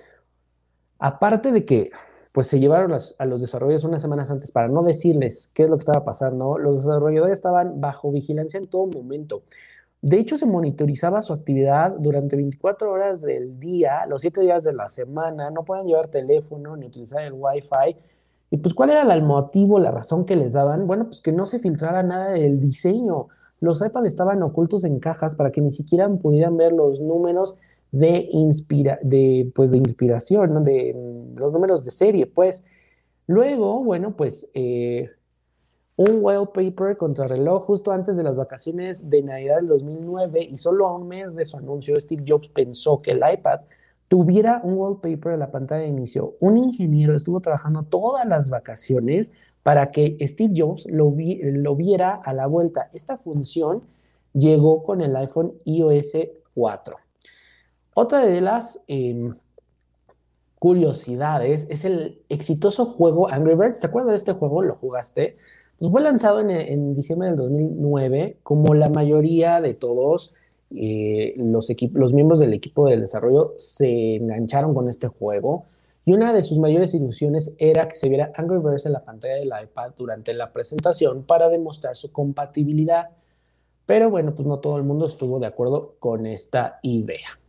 Aparte 1.00 1.50
de 1.50 1.64
que, 1.64 1.90
pues 2.32 2.46
se 2.46 2.60
llevaron 2.60 2.92
a 2.92 3.24
los 3.24 3.40
desarrolladores 3.40 3.84
unas 3.84 4.02
semanas 4.02 4.30
antes 4.30 4.52
para 4.52 4.68
no 4.68 4.82
decirles 4.82 5.50
qué 5.54 5.64
es 5.64 5.70
lo 5.70 5.76
que 5.76 5.82
estaba 5.82 6.04
pasando, 6.04 6.58
los 6.58 6.84
desarrolladores 6.84 7.38
estaban 7.38 7.80
bajo 7.80 8.12
vigilancia 8.12 8.58
en 8.58 8.66
todo 8.66 8.86
momento. 8.86 9.42
De 10.02 10.18
hecho, 10.18 10.36
se 10.36 10.46
monitorizaba 10.46 11.20
su 11.20 11.32
actividad 11.32 11.92
durante 11.98 12.36
24 12.36 12.90
horas 12.90 13.20
del 13.20 13.58
día, 13.58 14.06
los 14.06 14.20
7 14.20 14.40
días 14.40 14.64
de 14.64 14.72
la 14.72 14.88
semana, 14.88 15.50
no 15.50 15.64
pueden 15.64 15.86
llevar 15.86 16.08
teléfono 16.08 16.76
ni 16.76 16.86
utilizar 16.86 17.22
el 17.22 17.34
Wi-Fi. 17.34 17.96
Y 18.50 18.56
pues, 18.58 18.74
¿cuál 18.74 18.90
era 18.90 19.02
el 19.12 19.22
motivo, 19.22 19.78
la 19.78 19.90
razón 19.90 20.24
que 20.24 20.36
les 20.36 20.54
daban? 20.54 20.86
Bueno, 20.86 21.04
pues 21.04 21.20
que 21.20 21.32
no 21.32 21.46
se 21.46 21.58
filtrara 21.58 22.02
nada 22.02 22.30
del 22.30 22.60
diseño. 22.60 23.28
Los 23.60 23.84
iPads 23.84 24.06
estaban 24.06 24.42
ocultos 24.42 24.84
en 24.84 25.00
cajas 25.00 25.34
para 25.34 25.52
que 25.52 25.60
ni 25.60 25.70
siquiera 25.70 26.08
pudieran 26.08 26.56
ver 26.56 26.72
los 26.72 27.00
números 27.00 27.58
de, 27.92 28.28
inspira 28.30 28.98
de, 29.02 29.50
pues, 29.54 29.70
de 29.70 29.78
inspiración, 29.78 30.64
de 30.64 30.94
los 31.36 31.52
números 31.52 31.84
de 31.84 31.90
serie, 31.90 32.26
pues. 32.26 32.64
Luego, 33.26 33.84
bueno, 33.84 34.16
pues 34.16 34.48
eh, 34.54 35.08
un 35.96 36.18
wallpaper 36.22 36.96
reloj 37.28 37.64
justo 37.64 37.92
antes 37.92 38.16
de 38.16 38.22
las 38.22 38.36
vacaciones 38.36 39.10
de 39.10 39.22
Navidad 39.22 39.56
del 39.56 39.66
2009 39.66 40.42
y 40.42 40.56
solo 40.56 40.86
a 40.86 40.96
un 40.96 41.06
mes 41.06 41.36
de 41.36 41.44
su 41.44 41.56
anuncio, 41.56 41.94
Steve 42.00 42.24
Jobs 42.26 42.48
pensó 42.48 43.02
que 43.02 43.12
el 43.12 43.18
iPad 43.18 43.60
tuviera 44.08 44.60
un 44.64 44.78
wallpaper 44.78 45.34
en 45.34 45.40
la 45.40 45.50
pantalla 45.50 45.82
de 45.82 45.88
inicio. 45.88 46.34
Un 46.40 46.56
ingeniero 46.56 47.14
estuvo 47.14 47.40
trabajando 47.40 47.82
todas 47.82 48.26
las 48.26 48.50
vacaciones 48.50 49.30
para 49.62 49.90
que 49.90 50.16
Steve 50.22 50.54
Jobs 50.56 50.90
lo, 50.90 51.14
lo 51.14 51.76
viera 51.76 52.14
a 52.14 52.32
la 52.32 52.46
vuelta. 52.46 52.88
Esta 52.92 53.18
función 53.18 53.82
llegó 54.32 54.82
con 54.82 55.00
el 55.02 55.14
iPhone 55.14 55.52
iOS 55.64 56.16
4. 56.54 56.96
Otra 57.94 58.24
de 58.24 58.40
las 58.40 58.80
em, 58.86 59.34
curiosidades 60.58 61.66
es 61.70 61.84
el 61.84 62.22
exitoso 62.28 62.86
juego 62.86 63.28
Angry 63.28 63.54
Birds. 63.54 63.80
¿Te 63.80 63.86
acuerdas 63.86 64.12
de 64.12 64.16
este 64.16 64.32
juego? 64.32 64.62
¿Lo 64.62 64.76
jugaste? 64.76 65.36
Pues 65.78 65.90
fue 65.90 66.02
lanzado 66.02 66.40
en, 66.40 66.94
diciembre 66.94 67.28
del 67.28 67.36
2009, 67.36 68.38
como 68.42 68.74
la 68.74 68.90
mayoría 68.90 69.60
de 69.62 69.74
todos 69.74 70.34
eh, 70.70 71.34
los, 71.38 71.68
los 71.94 72.12
miembros 72.12 72.38
del 72.38 72.52
equipo 72.52 72.86
de 72.86 72.98
desarrollo 72.98 73.54
se 73.56 74.16
engancharon 74.16 74.74
con 74.74 74.88
este 74.88 75.08
juego. 75.08 75.64
Y 76.04 76.12
una 76.12 76.32
de 76.32 76.42
sus 76.42 76.58
mayores 76.58 76.92
ilusiones 76.94 77.54
era 77.58 77.88
que 77.88 77.96
se 77.96 78.08
viera 78.08 78.30
Angry 78.36 78.58
Birds 78.58 78.86
en 78.86 78.92
la 78.92 79.04
pantalla 79.04 79.36
del 79.36 79.52
iPad 79.62 79.92
durante 79.96 80.34
la 80.34 80.52
presentación 80.52 81.24
para 81.24 81.48
demostrar 81.48 81.96
su 81.96 82.12
compatibilidad. 82.12 83.08
Pero 83.86 84.10
bueno, 84.10 84.34
pues 84.34 84.46
no 84.46 84.58
todo 84.58 84.76
el 84.76 84.82
mundo 84.82 85.06
estuvo 85.06 85.38
de 85.38 85.46
acuerdo 85.46 85.96
con 85.98 86.26
esta 86.26 86.78
idea. 86.82 87.39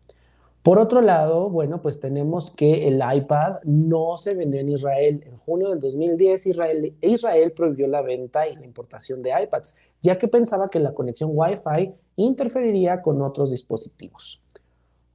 Por 0.64 0.78
otro 0.78 1.02
lado, 1.02 1.50
bueno, 1.50 1.82
pues 1.82 2.00
tenemos 2.00 2.52
que 2.52 2.88
el 2.88 3.02
iPad 3.02 3.56
no 3.64 4.16
se 4.18 4.36
vendió 4.36 4.60
en 4.60 4.70
Israel. 4.70 5.24
En 5.26 5.36
junio 5.38 5.70
del 5.70 5.80
2010, 5.80 6.46
Israel, 6.46 6.96
Israel 7.02 7.52
prohibió 7.52 7.88
la 7.88 8.04
venta 8.04 8.48
y 8.48 8.56
la 8.56 8.66
importación 8.66 9.24
de 9.24 9.32
iPads, 9.42 9.76
ya 10.02 10.20
que 10.20 10.28
pensaba 10.28 10.70
que 10.70 10.80
la 10.80 10.94
conexión 10.94 11.32
Wi-Fi 11.34 11.94
interferiría 12.18 13.02
con 13.02 13.24
otros 13.24 13.50
dispositivos. 13.50 14.44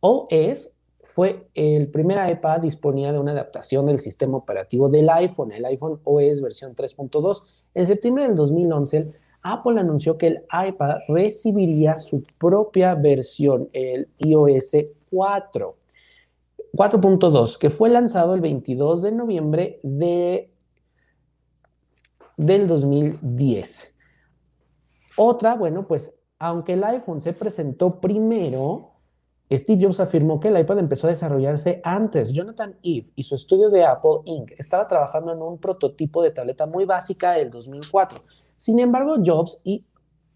OS 0.01 0.77
fue 1.05 1.47
el 1.55 1.89
primer 1.89 2.31
iPad 2.31 2.61
disponía 2.61 3.13
de 3.13 3.19
una 3.19 3.31
adaptación 3.31 3.87
del 3.87 4.01
sistema 4.01 4.37
operativo 4.37 4.89
del 4.89 5.09
iPhone, 5.09 5.53
el 5.53 5.65
iPhone 5.65 6.01
OS 6.03 6.43
versión 6.43 6.75
3.2. 6.75 7.43
En 7.75 7.87
septiembre 7.87 8.27
del 8.27 8.35
2011, 8.35 9.13
Apple 9.43 9.79
anunció 9.79 10.19
que 10.19 10.27
el 10.27 10.43
iPad 10.53 10.97
recibiría 11.07 11.99
su 11.99 12.25
propia 12.37 12.97
versión, 12.97 13.69
el 13.73 14.09
iOS 14.19 14.77
4. 15.11 15.77
4.2, 16.73 17.59
que 17.59 17.71
fue 17.71 17.89
lanzado 17.89 18.35
el 18.35 18.41
22 18.41 19.03
de 19.03 19.13
noviembre 19.13 19.81
de, 19.83 20.53
del 22.37 22.69
2010. 22.69 23.95
Otra, 25.17 25.55
bueno, 25.55 25.87
pues 25.87 26.15
aunque 26.39 26.75
el 26.75 26.85
iPhone 26.85 27.21
se 27.21 27.33
presentó 27.33 27.99
primero, 27.99 28.93
Steve 29.51 29.85
Jobs 29.85 30.01
afirmó 30.01 30.41
que 30.41 30.49
el 30.49 30.59
iPad 30.59 30.81
empezó 30.81 31.07
a 31.07 31.11
desarrollarse 31.11 31.81
antes. 31.85 32.33
Jonathan 32.33 32.77
Eve 32.83 33.11
y 33.15 33.23
su 33.23 33.35
estudio 33.35 33.71
de 33.71 33.85
Apple 33.85 34.21
Inc. 34.25 34.53
estaba 34.59 34.87
trabajando 34.87 35.33
en 35.33 35.41
un 35.41 35.59
prototipo 35.59 36.23
de 36.23 36.33
tableta 36.33 36.67
muy 36.67 36.85
básica 36.85 37.33
del 37.33 37.51
2004. 37.51 38.19
Sin 38.57 38.81
embargo, 38.81 39.17
Jobs 39.25 39.61
y 39.65 39.87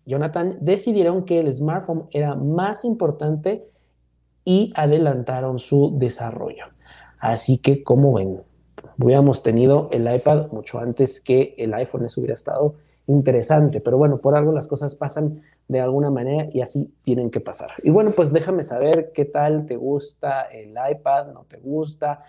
Jonathan 0.07 0.59
decidieron 0.61 1.25
que 1.25 1.41
el 1.41 1.53
smartphone 1.53 2.07
era 2.13 2.35
más 2.35 2.85
importante 2.85 3.69
y 4.45 4.73
adelantaron 4.75 5.59
su 5.59 5.97
desarrollo. 5.99 6.65
Así 7.19 7.59
que, 7.59 7.83
como 7.83 8.15
ven, 8.15 8.41
hubiéramos 8.99 9.43
tenido 9.43 9.89
el 9.93 10.13
iPad 10.13 10.51
mucho 10.53 10.79
antes 10.79 11.21
que 11.21 11.55
el 11.59 11.75
iPhone, 11.75 12.05
eso 12.05 12.21
hubiera 12.21 12.35
estado 12.35 12.75
interesante, 13.07 13.81
pero 13.81 13.99
bueno, 13.99 14.19
por 14.19 14.37
algo 14.37 14.53
las 14.53 14.67
cosas 14.67 14.95
pasan 14.95 15.43
de 15.69 15.81
alguna 15.81 16.11
manera 16.11 16.49
y 16.53 16.61
así 16.61 16.93
tienen 17.03 17.31
que 17.31 17.41
pasar. 17.41 17.71
Y 17.83 17.91
bueno, 17.91 18.13
pues 18.15 18.33
déjame 18.33 18.63
saber 18.63 19.11
qué 19.13 19.25
tal 19.25 19.67
te 19.67 19.77
gusta 19.77 20.43
el 20.43 20.75
iPad, 20.91 21.33
no 21.33 21.45
te 21.49 21.59
gusta. 21.59 22.23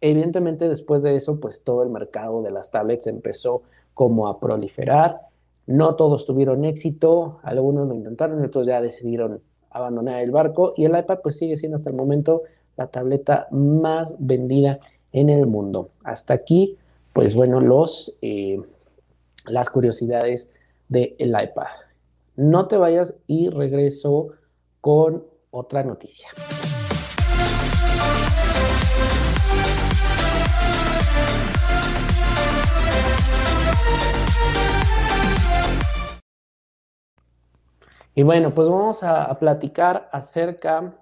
Evidentemente 0.00 0.68
después 0.68 1.02
de 1.02 1.16
eso, 1.16 1.40
pues 1.40 1.62
todo 1.62 1.82
el 1.82 1.90
mercado 1.90 2.42
de 2.42 2.50
las 2.50 2.70
tablets 2.70 3.06
empezó 3.06 3.62
como 3.92 4.28
a 4.28 4.40
proliferar. 4.40 5.20
No 5.66 5.94
todos 5.94 6.26
tuvieron 6.26 6.64
éxito, 6.64 7.38
algunos 7.42 7.88
lo 7.88 7.94
intentaron, 7.94 8.44
otros 8.44 8.66
ya 8.66 8.80
decidieron 8.80 9.40
abandonar 9.74 10.22
el 10.22 10.30
barco 10.30 10.72
y 10.76 10.86
el 10.86 10.96
iPad 10.96 11.18
pues 11.22 11.36
sigue 11.36 11.56
siendo 11.56 11.76
hasta 11.76 11.90
el 11.90 11.96
momento 11.96 12.42
la 12.76 12.86
tableta 12.86 13.46
más 13.50 14.16
vendida 14.18 14.78
en 15.12 15.28
el 15.28 15.46
mundo. 15.46 15.90
Hasta 16.02 16.34
aquí, 16.34 16.78
pues 17.12 17.34
bueno, 17.34 17.60
los, 17.60 18.16
eh, 18.22 18.60
las 19.46 19.68
curiosidades 19.70 20.50
del 20.88 21.28
iPad. 21.28 21.66
No 22.36 22.66
te 22.66 22.76
vayas 22.76 23.14
y 23.26 23.48
regreso 23.48 24.30
con 24.80 25.24
otra 25.50 25.84
noticia. 25.84 26.28
Y 38.14 38.22
bueno, 38.22 38.54
pues 38.54 38.68
vamos 38.68 39.02
a, 39.02 39.36
platicar 39.38 40.08
acerca 40.12 40.94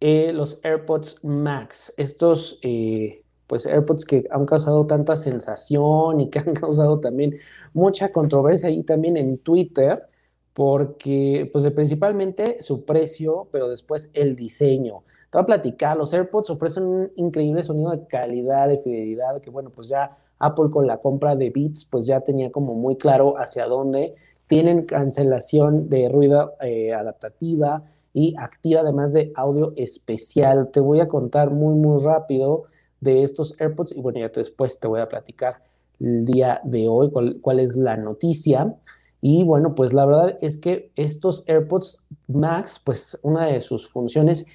de 0.00 0.32
los 0.32 0.60
AirPods 0.64 1.24
Max. 1.24 1.92
Estos 1.96 2.58
eh, 2.62 3.24
pues 3.46 3.66
AirPods 3.66 4.04
que 4.04 4.24
han 4.30 4.46
causado 4.46 4.86
tanta 4.86 5.16
sensación 5.16 6.20
y 6.20 6.30
que 6.30 6.38
han 6.40 6.54
causado 6.54 7.00
también 7.00 7.36
mucha 7.72 8.12
controversia 8.12 8.68
ahí 8.68 8.82
también 8.84 9.16
en 9.16 9.38
Twitter, 9.38 10.08
porque 10.52 11.50
pues 11.52 11.68
principalmente 11.72 12.62
su 12.62 12.84
precio, 12.84 13.48
pero 13.52 13.68
después 13.68 14.10
el 14.14 14.36
diseño. 14.36 15.04
voy 15.32 15.42
a 15.42 15.46
platicar, 15.46 15.96
los 15.96 16.12
AirPods 16.14 16.50
ofrecen 16.50 16.84
un 16.84 17.12
increíble 17.16 17.62
sonido 17.62 17.90
de 17.90 18.06
calidad, 18.06 18.68
de 18.68 18.78
fidelidad, 18.78 19.40
que 19.40 19.50
bueno, 19.50 19.70
pues 19.70 19.88
ya 19.88 20.16
Apple 20.38 20.70
con 20.70 20.86
la 20.86 20.98
compra 20.98 21.36
de 21.36 21.50
Beats, 21.50 21.84
pues 21.84 22.06
ya 22.06 22.20
tenía 22.20 22.50
como 22.50 22.74
muy 22.74 22.96
claro 22.96 23.38
hacia 23.38 23.66
dónde. 23.66 24.14
Tienen 24.46 24.84
cancelación 24.86 25.88
de 25.88 26.08
ruido 26.08 26.54
eh, 26.60 26.92
adaptativa 26.92 27.84
y 28.12 28.34
activa, 28.38 28.80
además 28.80 29.12
de 29.12 29.32
audio 29.34 29.72
especial. 29.76 30.70
Te 30.70 30.80
voy 30.80 31.00
a 31.00 31.08
contar 31.08 31.50
muy, 31.50 31.74
muy 31.74 32.02
rápido 32.02 32.64
de 33.00 33.22
estos 33.22 33.54
AirPods 33.60 33.92
y 33.96 34.00
bueno, 34.00 34.20
ya 34.20 34.28
después 34.28 34.78
te 34.78 34.88
voy 34.88 35.00
a 35.00 35.08
platicar 35.08 35.62
el 36.00 36.24
día 36.24 36.60
de 36.64 36.88
hoy 36.88 37.10
cuál, 37.10 37.38
cuál 37.40 37.60
es 37.60 37.76
la 37.76 37.96
noticia. 37.96 38.74
Y 39.20 39.44
bueno, 39.44 39.74
pues 39.74 39.92
la 39.92 40.06
verdad 40.06 40.38
es 40.40 40.56
que 40.56 40.90
estos 40.96 41.48
AirPods 41.48 42.04
Max, 42.28 42.80
pues 42.84 43.18
una 43.22 43.46
de 43.46 43.60
sus 43.60 43.88
funciones 43.88 44.46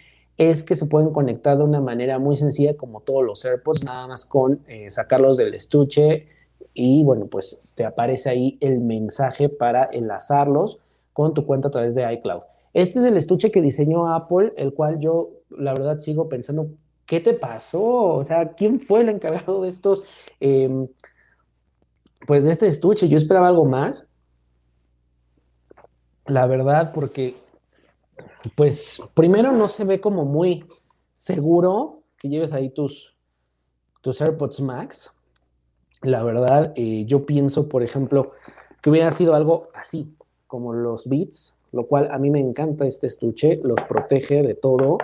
es 0.49 0.63
que 0.63 0.75
se 0.75 0.87
pueden 0.87 1.11
conectar 1.11 1.55
de 1.55 1.63
una 1.63 1.81
manera 1.81 2.17
muy 2.17 2.35
sencilla 2.35 2.75
como 2.75 3.01
todos 3.01 3.23
los 3.23 3.45
AirPods, 3.45 3.83
nada 3.83 4.07
más 4.07 4.25
con 4.25 4.61
eh, 4.67 4.89
sacarlos 4.89 5.37
del 5.37 5.53
estuche 5.53 6.29
y 6.73 7.03
bueno, 7.03 7.27
pues 7.27 7.73
te 7.75 7.85
aparece 7.85 8.31
ahí 8.31 8.57
el 8.59 8.79
mensaje 8.79 9.49
para 9.49 9.87
enlazarlos 9.91 10.79
con 11.13 11.35
tu 11.35 11.45
cuenta 11.45 11.67
a 11.67 11.71
través 11.71 11.93
de 11.93 12.11
iCloud. 12.13 12.41
Este 12.73 12.97
es 12.97 13.05
el 13.05 13.17
estuche 13.17 13.51
que 13.51 13.61
diseñó 13.61 14.11
Apple, 14.15 14.53
el 14.57 14.73
cual 14.73 14.99
yo 14.99 15.29
la 15.51 15.73
verdad 15.73 15.99
sigo 15.99 16.27
pensando, 16.27 16.69
¿qué 17.05 17.19
te 17.19 17.33
pasó? 17.33 17.83
O 18.15 18.23
sea, 18.23 18.53
¿quién 18.53 18.79
fue 18.79 19.01
el 19.01 19.09
encargado 19.09 19.61
de 19.61 19.69
estos, 19.69 20.03
em, 20.39 20.87
pues 22.25 22.45
de 22.45 22.51
este 22.51 22.65
estuche? 22.65 23.07
Yo 23.07 23.17
esperaba 23.17 23.47
algo 23.47 23.65
más, 23.65 24.07
la 26.25 26.47
verdad, 26.47 26.93
porque 26.93 27.35
pues 28.55 29.01
primero 29.13 29.51
no 29.51 29.67
se 29.67 29.83
ve 29.83 30.01
como 30.01 30.25
muy 30.25 30.65
seguro 31.15 32.01
que 32.17 32.29
lleves 32.29 32.53
ahí 32.53 32.69
tus, 32.69 33.15
tus 34.01 34.21
AirPods 34.21 34.61
Max. 34.61 35.11
La 36.01 36.23
verdad, 36.23 36.73
eh, 36.75 37.05
yo 37.05 37.25
pienso, 37.25 37.69
por 37.69 37.83
ejemplo, 37.83 38.31
que 38.81 38.89
hubiera 38.89 39.11
sido 39.11 39.35
algo 39.35 39.69
así, 39.75 40.13
como 40.47 40.73
los 40.73 41.07
Beats, 41.07 41.55
lo 41.71 41.85
cual 41.85 42.09
a 42.11 42.17
mí 42.17 42.29
me 42.29 42.39
encanta 42.39 42.85
este 42.85 43.07
estuche, 43.07 43.59
los 43.63 43.81
protege 43.83 44.41
de 44.41 44.55
todo. 44.55 44.97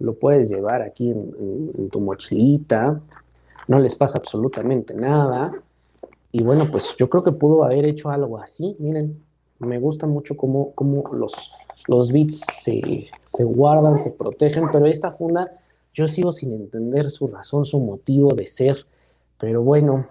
Lo 0.00 0.14
puedes 0.14 0.48
llevar 0.50 0.82
aquí 0.82 1.10
en, 1.10 1.88
tu 1.90 2.00
mochilita, 2.00 3.00
no 3.68 3.78
les 3.78 3.94
pasa 3.94 4.18
absolutamente 4.18 4.92
nada. 4.92 5.52
Y 6.32 6.42
bueno, 6.42 6.68
pues 6.70 6.96
yo 6.98 7.08
creo 7.08 7.22
que 7.22 7.32
pudo 7.32 7.64
haber 7.64 7.84
hecho 7.84 8.10
algo 8.10 8.38
así. 8.38 8.76
Miren, 8.80 9.22
me 9.60 9.78
gusta 9.78 10.06
mucho 10.06 10.36
cómo, 10.36 10.72
cómo 10.74 11.14
los, 11.14 11.52
los 11.88 12.12
bits 12.12 12.44
se, 12.60 13.44
guardan, 13.44 13.98
se 13.98 14.10
protegen, 14.10 14.64
pero 14.72 14.86
esta 14.86 15.12
funda 15.12 15.50
yo 15.92 16.06
sigo 16.06 16.32
sin 16.32 16.52
entender 16.52 17.10
su 17.10 17.28
razón, 17.28 17.64
su 17.64 17.80
motivo 17.80 18.34
de 18.34 18.46
ser. 18.46 18.86
Pero 19.38 19.62
bueno, 19.62 20.08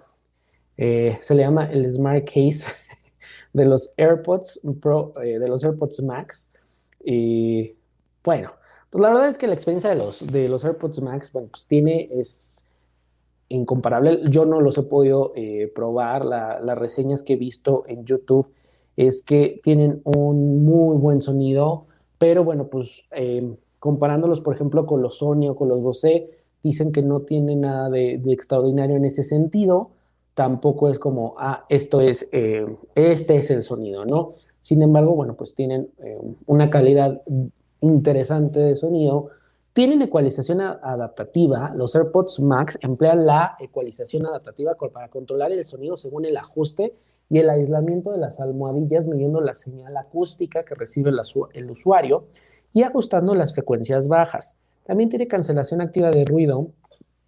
eh, 0.76 1.18
se 1.20 1.34
le 1.34 1.42
llama 1.42 1.70
el 1.70 1.90
Smart 1.90 2.24
Case 2.24 2.66
de 3.52 3.64
los 3.64 3.92
AirPods 3.96 4.60
Pro, 4.80 5.12
eh, 5.22 5.38
de 5.38 5.48
los 5.48 5.64
AirPods 5.64 6.02
Max. 6.02 6.52
Y 7.04 7.74
bueno, 8.22 8.52
pues 8.90 9.02
la 9.02 9.08
verdad 9.08 9.28
es 9.28 9.38
que 9.38 9.46
la 9.46 9.54
experiencia 9.54 9.90
de 9.90 9.96
los, 9.96 10.26
de 10.26 10.48
los 10.48 10.64
AirPods 10.64 11.00
Max, 11.02 11.32
bueno, 11.32 11.48
pues 11.50 11.66
tiene, 11.66 12.08
es 12.12 12.64
incomparable. 13.48 14.20
Yo 14.28 14.44
no 14.44 14.60
los 14.60 14.78
he 14.78 14.82
podido 14.82 15.32
eh, 15.36 15.70
probar, 15.74 16.24
las 16.24 16.78
reseñas 16.78 17.22
que 17.22 17.34
he 17.34 17.36
visto 17.36 17.84
en 17.86 18.04
YouTube 18.04 18.46
es 18.96 19.22
que 19.22 19.60
tienen 19.62 20.00
un 20.04 20.64
muy 20.64 20.96
buen 20.96 21.20
sonido, 21.20 21.86
pero 22.18 22.44
bueno, 22.44 22.68
pues 22.68 23.02
eh, 23.10 23.54
comparándolos, 23.78 24.40
por 24.40 24.54
ejemplo, 24.54 24.86
con 24.86 25.02
los 25.02 25.18
Sony 25.18 25.48
o 25.48 25.56
con 25.56 25.68
los 25.68 25.80
Bose, 25.82 26.30
dicen 26.62 26.92
que 26.92 27.02
no 27.02 27.20
tiene 27.20 27.56
nada 27.56 27.90
de, 27.90 28.14
extraordinario 28.28 28.96
en 28.96 29.04
ese 29.04 29.22
sentido. 29.22 29.90
Tampoco 30.34 30.88
es 30.88 30.98
como, 30.98 31.34
ah, 31.38 31.66
esto 31.68 32.00
es, 32.00 32.28
eh, 32.32 32.66
este 32.94 33.36
es 33.36 33.50
el 33.50 33.62
sonido, 33.62 34.04
¿no? 34.04 34.34
Sin 34.60 34.82
embargo, 34.82 35.14
bueno, 35.14 35.34
pues 35.34 35.54
tienen 35.54 35.90
eh, 35.98 36.18
una 36.46 36.70
calidad 36.70 37.20
interesante 37.80 38.60
de 38.60 38.76
sonido. 38.76 39.28
Tienen 39.74 40.00
ecualización 40.02 40.60
adaptativa. 40.60 41.72
Los 41.76 41.94
AirPods 41.94 42.40
Max 42.40 42.78
emplean 42.80 43.26
la 43.26 43.56
ecualización 43.60 44.24
adaptativa 44.24 44.74
para 44.74 45.08
controlar 45.08 45.52
el 45.52 45.62
sonido 45.64 45.96
según 45.96 46.24
el 46.24 46.36
ajuste 46.36 46.94
y 47.30 47.38
el 47.38 47.50
aislamiento 47.50 48.12
de 48.12 48.18
las 48.18 48.40
almohadillas 48.40 49.08
midiendo 49.08 49.40
la 49.40 49.54
señal 49.54 49.96
acústica 49.96 50.64
que 50.64 50.74
recibe 50.74 51.10
el 51.52 51.70
usuario 51.70 52.26
y 52.72 52.82
ajustando 52.82 53.34
las 53.34 53.54
frecuencias 53.54 54.08
bajas. 54.08 54.56
También 54.84 55.08
tiene 55.08 55.26
cancelación 55.26 55.80
activa 55.80 56.10
de 56.10 56.24
ruido, 56.24 56.68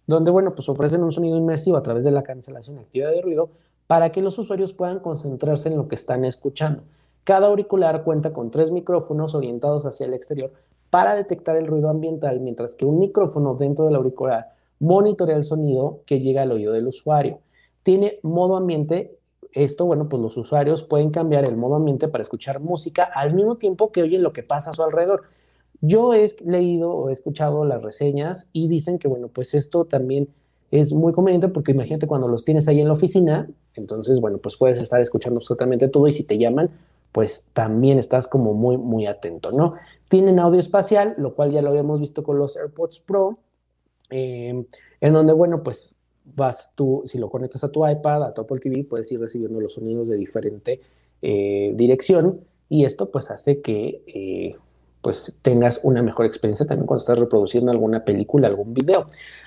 donde, 0.05 0.31
bueno, 0.31 0.53
pues 0.55 0.69
ofrecen 0.69 1.03
un 1.03 1.11
sonido 1.11 1.37
inmersivo 1.37 1.77
a 1.77 1.83
través 1.83 2.03
de 2.03 2.11
la 2.11 2.23
cancelación 2.23 2.77
activa 2.77 3.09
de 3.09 3.21
ruido 3.21 3.49
para 3.87 4.11
que 4.11 4.21
los 4.21 4.37
usuarios 4.37 4.73
puedan 4.73 4.99
concentrarse 4.99 5.69
en 5.69 5.77
lo 5.77 5.87
que 5.87 5.95
están 5.95 6.25
escuchando. 6.25 6.83
Cada 7.23 7.47
auricular 7.47 8.03
cuenta 8.03 8.31
con 8.31 8.51
tres 8.51 8.71
micrófonos 8.71 9.35
orientados 9.35 9.85
hacia 9.85 10.05
el 10.05 10.13
exterior 10.13 10.51
para 10.89 11.15
detectar 11.15 11.57
el 11.57 11.67
ruido 11.67 11.89
ambiental, 11.89 12.39
mientras 12.39 12.75
que 12.75 12.85
un 12.85 12.99
micrófono 12.99 13.55
dentro 13.55 13.85
del 13.85 13.95
auricular 13.95 14.53
monitorea 14.79 15.35
el 15.35 15.43
sonido 15.43 16.01
que 16.05 16.19
llega 16.19 16.43
al 16.43 16.51
oído 16.51 16.71
del 16.71 16.87
usuario. 16.87 17.39
Tiene 17.83 18.19
modo 18.21 18.55
ambiente 18.55 19.16
esto, 19.63 19.85
bueno, 19.85 20.07
pues 20.09 20.21
los 20.21 20.37
usuarios 20.37 20.83
pueden 20.83 21.09
cambiar 21.09 21.45
el 21.45 21.57
modo 21.57 21.75
ambiente 21.75 22.07
para 22.07 22.21
escuchar 22.21 22.59
música 22.59 23.03
al 23.03 23.33
mismo 23.33 23.57
tiempo 23.57 23.91
que 23.91 24.03
oyen 24.03 24.23
lo 24.23 24.33
que 24.33 24.43
pasa 24.43 24.71
a 24.71 24.73
su 24.73 24.83
alrededor. 24.83 25.23
Yo 25.81 26.13
he 26.13 26.27
leído 26.45 26.91
o 26.91 27.09
he 27.09 27.11
escuchado 27.11 27.65
las 27.65 27.81
reseñas 27.81 28.49
y 28.53 28.67
dicen 28.67 28.99
que, 28.99 29.07
bueno, 29.07 29.27
pues 29.27 29.53
esto 29.53 29.85
también 29.85 30.27
es 30.71 30.93
muy 30.93 31.13
conveniente 31.13 31.47
porque 31.47 31.71
imagínate 31.71 32.07
cuando 32.07 32.27
los 32.27 32.43
tienes 32.43 32.67
ahí 32.67 32.81
en 32.81 32.87
la 32.87 32.93
oficina, 32.93 33.49
entonces, 33.75 34.19
bueno, 34.19 34.37
pues 34.39 34.57
puedes 34.57 34.81
estar 34.81 34.99
escuchando 34.99 35.37
absolutamente 35.37 35.87
todo 35.87 36.07
y 36.07 36.11
si 36.11 36.23
te 36.23 36.37
llaman, 36.37 36.69
pues 37.11 37.47
también 37.53 37.99
estás 37.99 38.27
como 38.27 38.53
muy, 38.53 38.77
muy 38.77 39.07
atento, 39.07 39.51
¿no? 39.51 39.75
Tienen 40.09 40.39
audio 40.39 40.59
espacial, 40.59 41.15
lo 41.17 41.35
cual 41.35 41.51
ya 41.51 41.61
lo 41.61 41.69
habíamos 41.69 41.99
visto 41.99 42.23
con 42.23 42.37
los 42.37 42.57
AirPods 42.57 42.99
Pro, 42.99 43.39
eh, 44.09 44.65
en 45.01 45.13
donde, 45.13 45.33
bueno, 45.33 45.63
pues 45.63 45.96
vas 46.35 46.73
tú, 46.75 47.03
si 47.05 47.17
lo 47.17 47.29
conectas 47.29 47.63
a 47.63 47.71
tu 47.71 47.87
iPad, 47.87 48.23
a 48.23 48.33
tu 48.33 48.41
Apple 48.41 48.59
TV, 48.59 48.83
puedes 48.83 49.11
ir 49.11 49.19
recibiendo 49.19 49.59
los 49.59 49.73
sonidos 49.73 50.09
de 50.09 50.17
diferente 50.17 50.81
eh, 51.21 51.71
dirección 51.75 52.41
y 52.69 52.85
esto 52.85 53.09
pues 53.11 53.31
hace 53.31 53.61
que 53.61 54.03
eh, 54.07 54.55
pues 55.01 55.39
tengas 55.41 55.79
una 55.83 56.03
mejor 56.03 56.25
experiencia 56.25 56.65
también 56.65 56.85
cuando 56.85 56.99
estás 56.99 57.19
reproduciendo 57.19 57.71
alguna 57.71 58.03
película, 58.03 58.47
algún 58.47 58.73
video. 58.73 59.05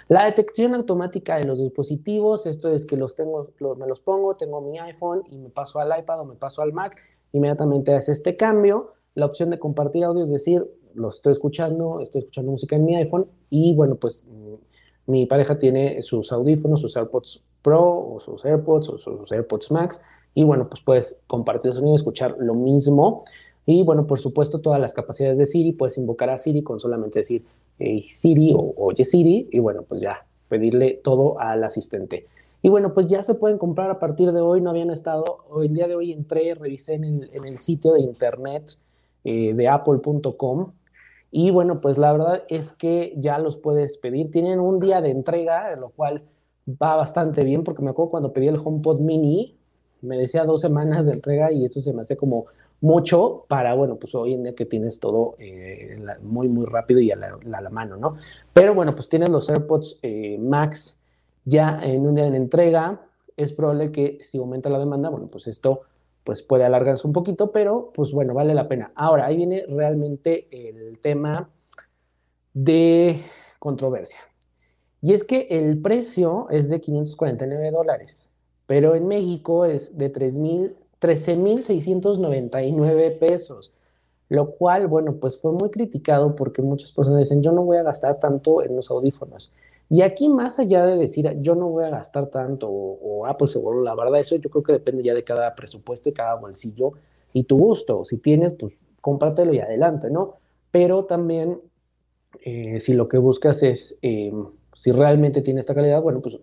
La 0.09 0.25
detección 0.25 0.75
automática 0.75 1.37
de 1.37 1.45
los 1.45 1.61
dispositivos, 1.61 2.47
esto 2.47 2.73
es 2.73 2.87
que 2.87 2.97
los 2.97 3.15
tengo, 3.15 3.53
me 3.77 3.87
los 3.87 4.01
pongo, 4.01 4.37
tengo 4.37 4.61
mi 4.61 4.79
iPhone 4.79 5.23
y 5.31 5.39
me 5.39 5.51
paso 5.51 5.79
al 5.79 5.97
iPad 5.99 6.21
o 6.21 6.25
me 6.25 6.35
paso 6.35 6.63
al 6.63 6.73
Mac, 6.73 6.97
inmediatamente 7.33 7.95
hace 7.95 8.13
este 8.13 8.37
cambio. 8.37 8.95
La 9.15 9.27
opción 9.27 9.51
de 9.51 9.59
compartir 9.59 10.05
audio, 10.05 10.25
es 10.25 10.31
decir, 10.31 10.67
lo 10.95 11.11
estoy 11.11 11.33
escuchando, 11.33 12.01
estoy 12.01 12.21
escuchando 12.21 12.53
música 12.53 12.77
en 12.77 12.85
mi 12.85 12.97
iPhone 12.97 13.27
y 13.51 13.75
bueno, 13.75 13.97
pues 13.97 14.27
mi 15.11 15.27
pareja 15.27 15.59
tiene 15.59 16.01
sus 16.03 16.33
audífonos, 16.33 16.81
sus 16.81 16.97
AirPods 16.97 17.43
Pro 17.63 18.15
o 18.15 18.21
sus 18.21 18.45
AirPods 18.45 18.89
o 18.89 18.99
sus 18.99 19.31
AirPods 19.31 19.71
Max 19.71 20.01
y 20.35 20.45
bueno, 20.45 20.69
pues 20.69 20.81
puedes 20.81 21.21
compartir 21.27 21.71
el 21.71 21.75
sonido, 21.75 21.95
escuchar 21.95 22.37
lo 22.39 22.55
mismo. 22.55 23.25
Y 23.67 23.83
bueno, 23.83 24.07
por 24.07 24.19
supuesto, 24.19 24.61
todas 24.61 24.81
las 24.81 24.95
capacidades 24.95 25.39
de 25.39 25.47
Siri, 25.47 25.73
puedes 25.73 25.99
invocar 25.99 26.31
a 26.31 26.39
Siri 26.39 26.63
con 26.63 26.81
solamente 26.81 27.19
decir 27.19 27.45
hey, 27.79 28.03
Siri 28.03 28.53
o 28.55 28.75
oye 28.77 29.05
Siri 29.05 29.49
y 29.51 29.59
bueno, 29.59 29.83
pues 29.83 30.01
ya 30.01 30.25
pedirle 30.49 31.01
todo 31.03 31.39
al 31.39 31.63
asistente. 31.65 32.27
Y 32.63 32.69
bueno, 32.69 32.93
pues 32.93 33.07
ya 33.07 33.23
se 33.23 33.35
pueden 33.35 33.59
comprar 33.59 33.91
a 33.91 33.99
partir 33.99 34.33
de 34.33 34.41
hoy, 34.41 34.61
no 34.61 34.71
habían 34.71 34.91
estado, 34.91 35.39
el 35.63 35.73
día 35.73 35.89
de 35.89 35.95
hoy 35.95 36.13
entré, 36.13 36.55
revisé 36.55 36.95
en 36.95 37.05
el, 37.45 37.57
sitio 37.57 37.95
de 37.95 38.01
internet 38.01 38.73
eh, 39.25 39.55
de 39.55 39.69
apple.com 39.69 40.73
y 41.31 41.51
bueno, 41.51 41.81
pues 41.81 41.97
la 41.97 42.13
verdad 42.13 42.43
es 42.49 42.73
que 42.73 43.15
ya 43.17 43.39
los 43.39 43.57
puedes 43.57 43.99
pedir. 43.99 44.31
Tienen 44.31 44.59
un 44.59 44.81
día 44.81 45.01
de 45.01 45.11
entrega, 45.11 45.75
lo 45.77 45.91
cual 45.91 46.23
va 46.69 46.97
bastante 46.97 47.45
bien, 47.45 47.63
porque 47.65 47.83
me 47.83 47.91
acuerdo 47.91 48.11
cuando 48.11 48.33
pedí 48.33 48.49
el 48.49 48.59
HomePod 48.63 49.01
Mini, 49.01 49.57
me 50.03 50.17
decía 50.17 50.45
dos 50.45 50.61
semanas 50.61 51.07
de 51.07 51.13
entrega 51.13 51.53
y 51.53 51.65
eso 51.65 51.81
se 51.83 51.93
me 51.93 52.01
hace 52.01 52.17
como 52.17 52.47
mucho 52.81 53.45
para, 53.49 53.75
bueno, 53.75 53.97
pues 53.97 54.15
hoy 54.15 54.33
en 54.33 54.43
día 54.43 54.55
que 54.55 54.65
tienes 54.65 54.99
todo 54.99 55.35
eh, 55.39 56.03
muy, 56.23 56.49
muy 56.49 56.65
rápido 56.65 57.01
y 57.01 57.11
a 57.11 57.17
la, 57.17 57.71
mano, 57.71 57.97
¿no? 57.97 58.17
Pero 58.53 58.75
bueno, 58.75 58.95
pues 58.95 59.09
tienes 59.09 59.29
los 59.29 59.51
AirPods 59.51 59.99
eh, 60.03 60.39
Max 60.39 61.01
ya 61.45 61.79
en 61.83 62.07
un 62.07 62.15
día 62.15 62.31
de 62.31 62.37
entrega. 62.37 63.03
Es 63.37 63.53
probable 63.53 63.93
que 63.93 64.19
si 64.21 64.39
aumenta 64.39 64.71
la 64.71 64.79
demanda, 64.79 65.11
bueno, 65.11 65.29
pues 65.29 65.47
esto 65.47 65.83
pues 66.25 66.43
puede 66.43 66.65
alargarse 66.65 67.07
un 67.07 67.13
poquito, 67.13 67.53
pero 67.53 67.93
pues 67.95 68.11
bueno, 68.13 68.35
vale 68.35 68.55
la 68.55 68.67
pena. 68.69 68.93
Ahora, 68.95 69.27
ahí 69.27 69.37
viene 69.37 69.65
realmente 69.69 70.49
el 70.51 70.99
tema 70.99 71.51
de 72.53 73.23
controversia. 73.59 74.19
Y 75.03 75.15
es 75.15 75.25
que 75.25 75.47
el 75.51 75.81
precio 75.81 76.47
es 76.51 76.69
de 76.69 76.79
549 76.81 77.71
dólares, 77.71 78.31
pero 78.67 78.95
en 78.95 79.09
México 79.09 79.65
es 79.65 79.97
de 79.97 80.11
13,699 80.11 83.11
pesos. 83.13 83.73
lo 84.29 84.51
cual, 84.53 84.87
bueno, 84.87 85.17
pues 85.17 85.41
fue 85.41 85.53
muy 85.53 85.71
criticado 85.71 86.37
porque 86.37 86.63
muchas 86.63 86.93
personas 86.93 87.19
dicen, 87.19 87.43
yo 87.43 87.51
no 87.51 87.65
voy 87.65 87.79
a 87.79 87.83
gastar 87.83 88.21
tanto 88.21 88.63
en 88.63 88.77
los 88.77 88.89
audífonos. 88.89 89.53
Y 89.93 90.03
aquí, 90.03 90.29
más 90.29 90.61
allá 90.61 90.87
de 90.87 90.97
decir, 90.97 91.29
yo 91.41 91.57
no 91.57 91.69
voy 91.69 91.85
a 91.85 91.91
gastar 91.91 92.29
tanto 92.29 92.69
o, 92.71 93.27
Apple 93.27 93.49
se 93.49 93.59
voló, 93.59 93.83
la 93.83 93.95
verdad, 93.95 94.21
eso 94.21 94.37
yo 94.37 94.49
creo 94.49 94.63
que 94.63 94.73
depende 94.73 95.03
ya 95.03 95.15
de 95.15 95.25
cada 95.25 95.55
presupuesto 95.57 96.09
y 96.09 96.13
cada 96.13 96.37
bolsillo 96.37 96.93
y 97.35 97.43
tu 97.43 97.59
gusto. 97.59 98.05
Si 98.05 98.19
tienes, 98.19 98.53
pues 98.55 98.85
cómpratelo 99.01 99.53
y 99.53 99.59
adelante, 99.59 100.09
¿no? 100.09 100.35
Pero 100.71 101.07
también, 101.07 101.61
eh, 102.45 102.79
si 102.79 102.93
lo 102.93 103.09
que 103.09 103.19
buscas 103.19 103.65
es, 103.65 103.99
eh, 104.03 104.33
si 104.75 104.93
realmente 104.93 105.43
tiene 105.43 105.59
esta 105.59 105.75
calidad, 105.75 106.01
bueno, 106.01 106.21
pues 106.23 106.39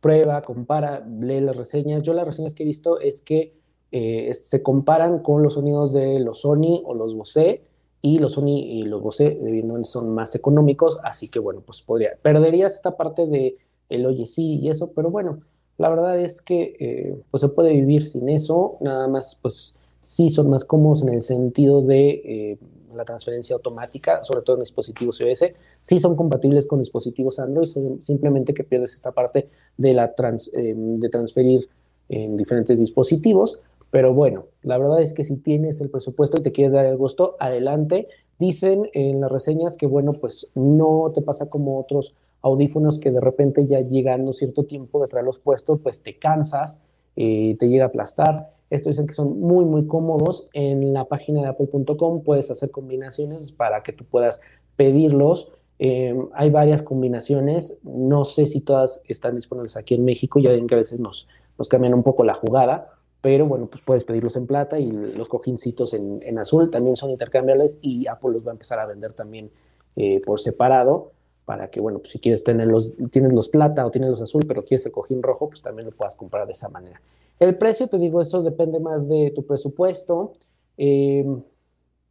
prueba, 0.00 0.42
compara, 0.42 1.04
lee 1.20 1.40
las 1.40 1.56
reseñas. 1.56 2.02
Yo 2.04 2.14
las 2.14 2.26
reseñas 2.26 2.54
que 2.54 2.62
he 2.62 2.66
visto 2.66 3.00
es 3.00 3.22
que 3.22 3.54
eh, 3.90 4.32
se 4.34 4.62
comparan 4.62 5.18
con 5.20 5.42
los 5.42 5.54
sonidos 5.54 5.92
de 5.92 6.20
los 6.20 6.42
Sony 6.42 6.82
o 6.84 6.94
los 6.94 7.16
Bose 7.16 7.67
y 8.00 8.18
los 8.18 8.34
Sony 8.34 8.58
y 8.58 8.82
los 8.82 9.02
Bose 9.02 9.38
evidentemente 9.40 9.88
son 9.88 10.10
más 10.10 10.34
económicos, 10.34 11.00
así 11.02 11.28
que 11.28 11.38
bueno, 11.38 11.62
pues 11.64 11.82
podría, 11.82 12.16
perderías 12.22 12.74
esta 12.74 12.96
parte 12.96 13.26
de 13.26 13.56
el 13.88 14.06
oye 14.06 14.26
sí 14.26 14.60
y 14.60 14.68
eso, 14.68 14.92
pero 14.94 15.10
bueno, 15.10 15.40
la 15.78 15.88
verdad 15.88 16.18
es 16.20 16.40
que 16.40 16.76
eh, 16.78 17.20
pues 17.30 17.40
se 17.40 17.48
puede 17.48 17.72
vivir 17.72 18.06
sin 18.06 18.28
eso, 18.28 18.76
nada 18.80 19.08
más 19.08 19.38
pues 19.40 19.78
sí 20.00 20.30
son 20.30 20.50
más 20.50 20.64
cómodos 20.64 21.02
en 21.02 21.10
el 21.10 21.22
sentido 21.22 21.80
de 21.80 22.10
eh, 22.24 22.58
la 22.94 23.04
transferencia 23.04 23.54
automática, 23.54 24.22
sobre 24.22 24.42
todo 24.42 24.56
en 24.56 24.60
dispositivos 24.60 25.20
iOS, 25.20 25.44
sí 25.82 25.98
son 25.98 26.16
compatibles 26.16 26.66
con 26.66 26.78
dispositivos 26.78 27.38
Android, 27.38 27.68
simplemente 27.98 28.54
que 28.54 28.64
pierdes 28.64 28.94
esta 28.94 29.12
parte 29.12 29.48
de, 29.76 29.92
la 29.92 30.14
de 30.16 31.08
transferir 31.10 31.68
en 32.08 32.36
diferentes 32.36 32.80
dispositivos, 32.80 33.60
pero 33.90 34.12
bueno, 34.12 34.46
la 34.62 34.78
verdad 34.78 35.00
es 35.00 35.12
que 35.12 35.24
si 35.24 35.36
tienes 35.36 35.80
el 35.80 35.90
presupuesto 35.90 36.38
y 36.38 36.42
te 36.42 36.52
quieres 36.52 36.72
dar 36.72 36.86
el 36.86 36.96
gusto, 36.96 37.36
adelante. 37.40 38.08
Dicen 38.38 38.88
en 38.92 39.20
las 39.20 39.32
reseñas 39.32 39.76
que, 39.76 39.86
bueno, 39.86 40.12
pues 40.12 40.50
no 40.54 41.10
te 41.14 41.22
pasa 41.22 41.48
como 41.48 41.80
otros 41.80 42.14
audífonos 42.42 43.00
que 43.00 43.10
de 43.10 43.20
repente 43.20 43.66
ya 43.66 43.80
llegando 43.80 44.32
cierto 44.32 44.64
tiempo 44.64 45.00
de 45.00 45.08
traerlos 45.08 45.38
puestos, 45.38 45.80
pues 45.82 46.02
te 46.02 46.18
cansas, 46.18 46.80
eh, 47.16 47.56
te 47.58 47.68
llega 47.68 47.84
a 47.84 47.88
aplastar. 47.88 48.52
Esto 48.70 48.90
dicen 48.90 49.06
que 49.06 49.14
son 49.14 49.40
muy, 49.40 49.64
muy 49.64 49.86
cómodos. 49.86 50.50
En 50.52 50.92
la 50.92 51.06
página 51.06 51.40
de 51.40 51.48
apple.com 51.48 52.22
puedes 52.22 52.50
hacer 52.50 52.70
combinaciones 52.70 53.50
para 53.50 53.82
que 53.82 53.92
tú 53.92 54.04
puedas 54.04 54.40
pedirlos. 54.76 55.50
Eh, 55.78 56.14
hay 56.34 56.50
varias 56.50 56.82
combinaciones. 56.82 57.80
No 57.82 58.24
sé 58.24 58.46
si 58.46 58.60
todas 58.60 59.02
están 59.08 59.34
disponibles 59.34 59.76
aquí 59.76 59.94
en 59.94 60.04
México. 60.04 60.38
Ya 60.38 60.50
ven 60.50 60.66
que 60.66 60.74
a 60.74 60.78
veces 60.78 61.00
nos, 61.00 61.26
nos 61.56 61.68
cambian 61.68 61.94
un 61.94 62.02
poco 62.02 62.22
la 62.22 62.34
jugada 62.34 62.97
pero 63.20 63.46
bueno, 63.46 63.66
pues 63.66 63.82
puedes 63.84 64.04
pedirlos 64.04 64.36
en 64.36 64.46
plata 64.46 64.78
y 64.78 64.90
los 64.90 65.28
cojincitos 65.28 65.94
en, 65.94 66.20
en, 66.22 66.38
azul 66.38 66.70
también 66.70 66.96
son 66.96 67.10
intercambiables 67.10 67.78
y 67.80 68.06
Apple 68.06 68.32
los 68.32 68.46
va 68.46 68.50
a 68.50 68.54
empezar 68.54 68.78
a 68.78 68.86
vender 68.86 69.12
también 69.12 69.50
eh, 69.96 70.20
por 70.24 70.38
separado 70.38 71.12
para 71.44 71.70
que, 71.70 71.80
bueno, 71.80 71.98
pues 71.98 72.12
si 72.12 72.20
quieres 72.20 72.44
tener 72.44 72.68
los, 72.68 72.92
tienes 73.10 73.32
los 73.32 73.48
plata 73.48 73.84
o 73.86 73.90
tienes 73.90 74.10
los 74.10 74.20
azul, 74.20 74.44
pero 74.46 74.64
quieres 74.64 74.84
el 74.86 74.92
cojín 74.92 75.22
rojo, 75.22 75.48
pues 75.48 75.62
también 75.62 75.86
lo 75.86 75.96
puedas 75.96 76.14
comprar 76.14 76.46
de 76.46 76.52
esa 76.52 76.68
manera. 76.68 77.00
El 77.40 77.56
precio, 77.56 77.88
te 77.88 77.98
digo, 77.98 78.20
eso 78.20 78.42
depende 78.42 78.80
más 78.80 79.08
de 79.08 79.32
tu 79.34 79.46
presupuesto, 79.46 80.34
eh, 80.76 81.24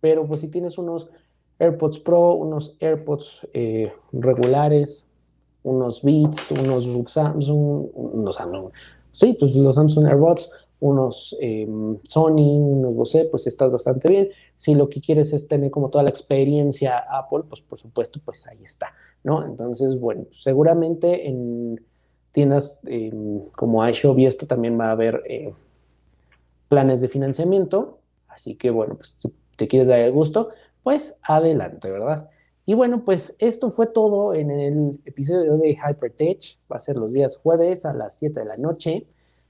pero 0.02 0.26
pues 0.26 0.40
si 0.40 0.48
tienes 0.48 0.78
unos 0.78 1.10
AirPods 1.60 2.00
Pro, 2.00 2.34
unos 2.34 2.76
AirPods 2.80 3.48
eh, 3.54 3.94
regulares, 4.12 5.08
unos 5.64 6.02
Beats, 6.02 6.52
unos 6.52 6.86
Samsung, 7.12 7.90
unos, 7.94 8.40
sí, 9.12 9.38
pues 9.40 9.54
los 9.56 9.76
Samsung 9.76 10.08
AirPods, 10.08 10.50
unos 10.80 11.36
em, 11.42 11.98
Sony, 12.04 12.60
unos 12.60 12.96
Bose, 12.96 13.26
pues 13.26 13.48
estás 13.48 13.72
bastante 13.72 14.08
bien. 14.08 14.30
Si 14.56 14.76
lo 14.76 14.90
que 14.90 15.02
quieres 15.02 15.34
es 15.34 15.48
tener 15.48 15.72
como 15.72 15.90
toda 15.90 16.04
la 16.04 16.10
experiencia 16.10 16.98
Apple, 17.10 17.44
pues 17.50 17.62
por 17.62 17.80
supuesto, 17.80 18.20
pues 18.24 18.46
ahí 18.48 18.60
está, 18.64 18.94
¿no? 19.24 19.46
Entonces, 19.46 20.00
bueno, 20.00 20.26
seguramente 20.32 21.28
en 21.28 21.82
tiendas 22.32 22.82
em, 22.86 23.46
como 23.56 23.88
iShop 23.88 24.20
y 24.20 24.26
esto 24.28 24.46
también 24.46 24.80
va 24.80 24.90
a 24.90 24.92
haber 24.92 25.24
eh, 25.28 25.54
planes 26.70 27.02
de 27.02 27.08
financiamiento, 27.08 28.00
así 28.28 28.56
que 28.56 28.70
bueno, 28.70 28.96
pues 28.96 29.16
si 29.18 29.34
te 29.56 29.68
quieres 29.68 29.88
dar 29.88 30.00
el 30.00 30.12
gusto, 30.12 30.50
pues 30.84 31.20
adelante, 31.24 31.92
¿verdad? 31.92 32.30
Y 32.70 32.74
bueno, 32.74 33.06
pues 33.06 33.36
esto 33.40 33.70
fue 33.70 33.88
todo 33.88 34.34
en 34.34 34.52
el 34.52 35.00
episodio 35.06 35.58
de 35.58 35.70
Hypertech. 35.72 36.60
Va 36.70 36.76
a 36.76 36.80
ser 36.80 36.98
los 36.98 37.14
días 37.14 37.38
jueves 37.38 37.86
a 37.86 37.94
las 37.94 38.18
7 38.18 38.42
de 38.42 38.46
la 38.46 38.58
noche. 38.58 39.08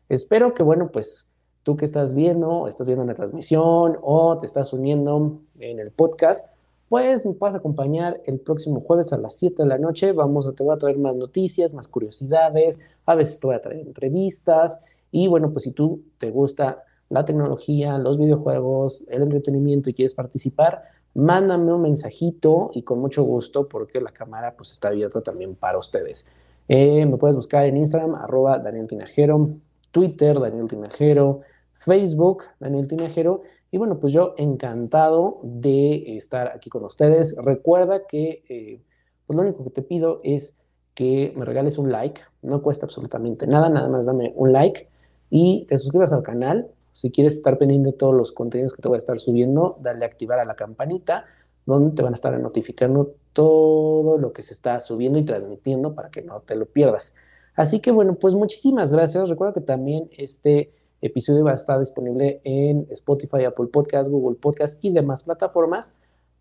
Espero 0.09 0.53
que, 0.53 0.63
bueno, 0.63 0.89
pues 0.91 1.27
tú 1.63 1.75
que 1.75 1.85
estás 1.85 2.13
viendo, 2.13 2.67
estás 2.67 2.87
viendo 2.87 3.03
la 3.03 3.13
transmisión 3.13 3.97
o 4.01 4.37
te 4.37 4.45
estás 4.45 4.71
uniendo 4.71 5.41
en 5.59 5.79
el 5.79 5.91
podcast, 5.91 6.47
pues 6.89 7.25
me 7.25 7.33
puedas 7.33 7.55
acompañar 7.55 8.21
el 8.25 8.39
próximo 8.39 8.79
jueves 8.79 9.11
a 9.11 9.17
las 9.17 9.35
7 9.35 9.63
de 9.63 9.67
la 9.67 9.77
noche. 9.77 10.13
Vamos 10.13 10.47
a, 10.47 10.53
te 10.53 10.63
voy 10.63 10.73
a 10.73 10.77
traer 10.77 10.97
más 10.97 11.15
noticias, 11.15 11.73
más 11.73 11.89
curiosidades, 11.89 12.79
a 13.05 13.15
veces 13.15 13.39
te 13.39 13.47
voy 13.47 13.57
a 13.57 13.61
traer 13.61 13.85
entrevistas. 13.85 14.79
Y 15.11 15.27
bueno, 15.27 15.51
pues 15.51 15.63
si 15.63 15.71
tú 15.71 16.03
te 16.17 16.31
gusta 16.31 16.83
la 17.09 17.25
tecnología, 17.25 17.97
los 17.97 18.17
videojuegos, 18.17 19.03
el 19.09 19.23
entretenimiento 19.23 19.89
y 19.89 19.93
quieres 19.93 20.13
participar, 20.13 20.83
mándame 21.13 21.73
un 21.73 21.81
mensajito 21.81 22.69
y 22.73 22.83
con 22.83 22.99
mucho 22.99 23.23
gusto 23.23 23.67
porque 23.67 23.99
la 23.99 24.11
cámara 24.11 24.55
pues 24.55 24.71
está 24.71 24.89
abierta 24.89 25.21
también 25.21 25.55
para 25.55 25.77
ustedes. 25.77 26.27
Eh, 26.69 27.05
me 27.05 27.17
puedes 27.17 27.35
buscar 27.35 27.65
en 27.65 27.77
Instagram, 27.77 28.15
arroba 28.15 28.59
Daniel 28.59 28.87
Tinajero, 28.87 29.49
Twitter, 29.97 30.39
Daniel 30.39 30.67
Tinajero, 30.67 31.41
Facebook, 31.73 32.43
Daniel 32.59 32.87
Tinajero. 32.87 33.41
Y 33.71 33.79
bueno, 33.79 33.97
pues 33.99 34.13
yo 34.13 34.35
encantado 34.37 35.39
de 35.41 36.17
estar 36.17 36.49
aquí 36.49 36.69
con 36.69 36.83
ustedes. 36.83 37.35
Recuerda 37.35 38.05
que 38.05 38.43
eh, 38.47 38.79
pues 39.25 39.35
lo 39.35 39.41
único 39.41 39.63
que 39.63 39.71
te 39.71 39.81
pido 39.81 40.21
es 40.23 40.55
que 40.93 41.33
me 41.35 41.45
regales 41.45 41.79
un 41.79 41.91
like. 41.91 42.21
No 42.43 42.61
cuesta 42.61 42.85
absolutamente 42.85 43.47
nada, 43.47 43.69
nada 43.69 43.89
más 43.89 44.05
dame 44.05 44.33
un 44.35 44.53
like 44.53 44.87
y 45.31 45.65
te 45.65 45.79
suscribas 45.79 46.13
al 46.13 46.21
canal. 46.21 46.67
Si 46.93 47.09
quieres 47.09 47.33
estar 47.33 47.57
pendiente 47.57 47.89
de 47.89 47.97
todos 47.97 48.13
los 48.13 48.31
contenidos 48.31 48.73
que 48.73 48.83
te 48.83 48.87
voy 48.87 48.97
a 48.97 48.99
estar 48.99 49.17
subiendo, 49.17 49.79
dale 49.81 50.05
a 50.05 50.07
activar 50.07 50.39
a 50.39 50.45
la 50.45 50.55
campanita, 50.55 51.25
donde 51.65 51.95
te 51.95 52.03
van 52.03 52.13
a 52.13 52.15
estar 52.15 52.39
notificando 52.39 53.15
todo 53.33 54.19
lo 54.19 54.31
que 54.31 54.43
se 54.43 54.53
está 54.53 54.79
subiendo 54.79 55.17
y 55.17 55.25
transmitiendo 55.25 55.95
para 55.95 56.11
que 56.11 56.21
no 56.21 56.41
te 56.41 56.55
lo 56.55 56.67
pierdas. 56.67 57.15
Así 57.57 57.79
que 57.79 57.91
bueno, 57.91 58.13
pues 58.15 58.35
muchísimas 58.35 58.91
gracias. 58.91 59.27
Recuerda 59.27 59.55
que 59.55 59.61
también 59.61 60.09
este 60.15 60.71
episodio 61.01 61.43
va 61.43 61.51
a 61.51 61.55
estar 61.55 61.79
disponible 61.79 62.39
en 62.43 62.87
Spotify, 62.91 63.43
Apple 63.45 63.67
Podcast, 63.67 64.09
Google 64.09 64.37
Podcast 64.39 64.83
y 64.85 64.91
demás 64.91 65.23
plataformas 65.23 65.93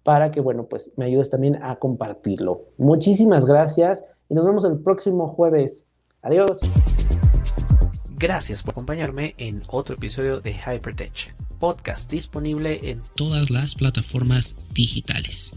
para 0.02 0.30
que, 0.30 0.40
bueno, 0.40 0.66
pues 0.66 0.92
me 0.96 1.06
ayudes 1.06 1.30
también 1.30 1.56
a 1.62 1.76
compartirlo. 1.76 2.66
Muchísimas 2.76 3.46
gracias 3.46 4.04
y 4.28 4.34
nos 4.34 4.44
vemos 4.44 4.64
el 4.64 4.78
próximo 4.78 5.28
jueves. 5.28 5.86
Adiós. 6.22 6.60
Gracias 8.18 8.62
por 8.62 8.72
acompañarme 8.72 9.34
en 9.38 9.62
otro 9.68 9.96
episodio 9.96 10.40
de 10.40 10.52
Hypertech, 10.52 11.34
podcast 11.58 12.10
disponible 12.10 12.90
en 12.90 13.00
todas 13.16 13.50
las 13.50 13.74
plataformas 13.74 14.54
digitales. 14.74 15.50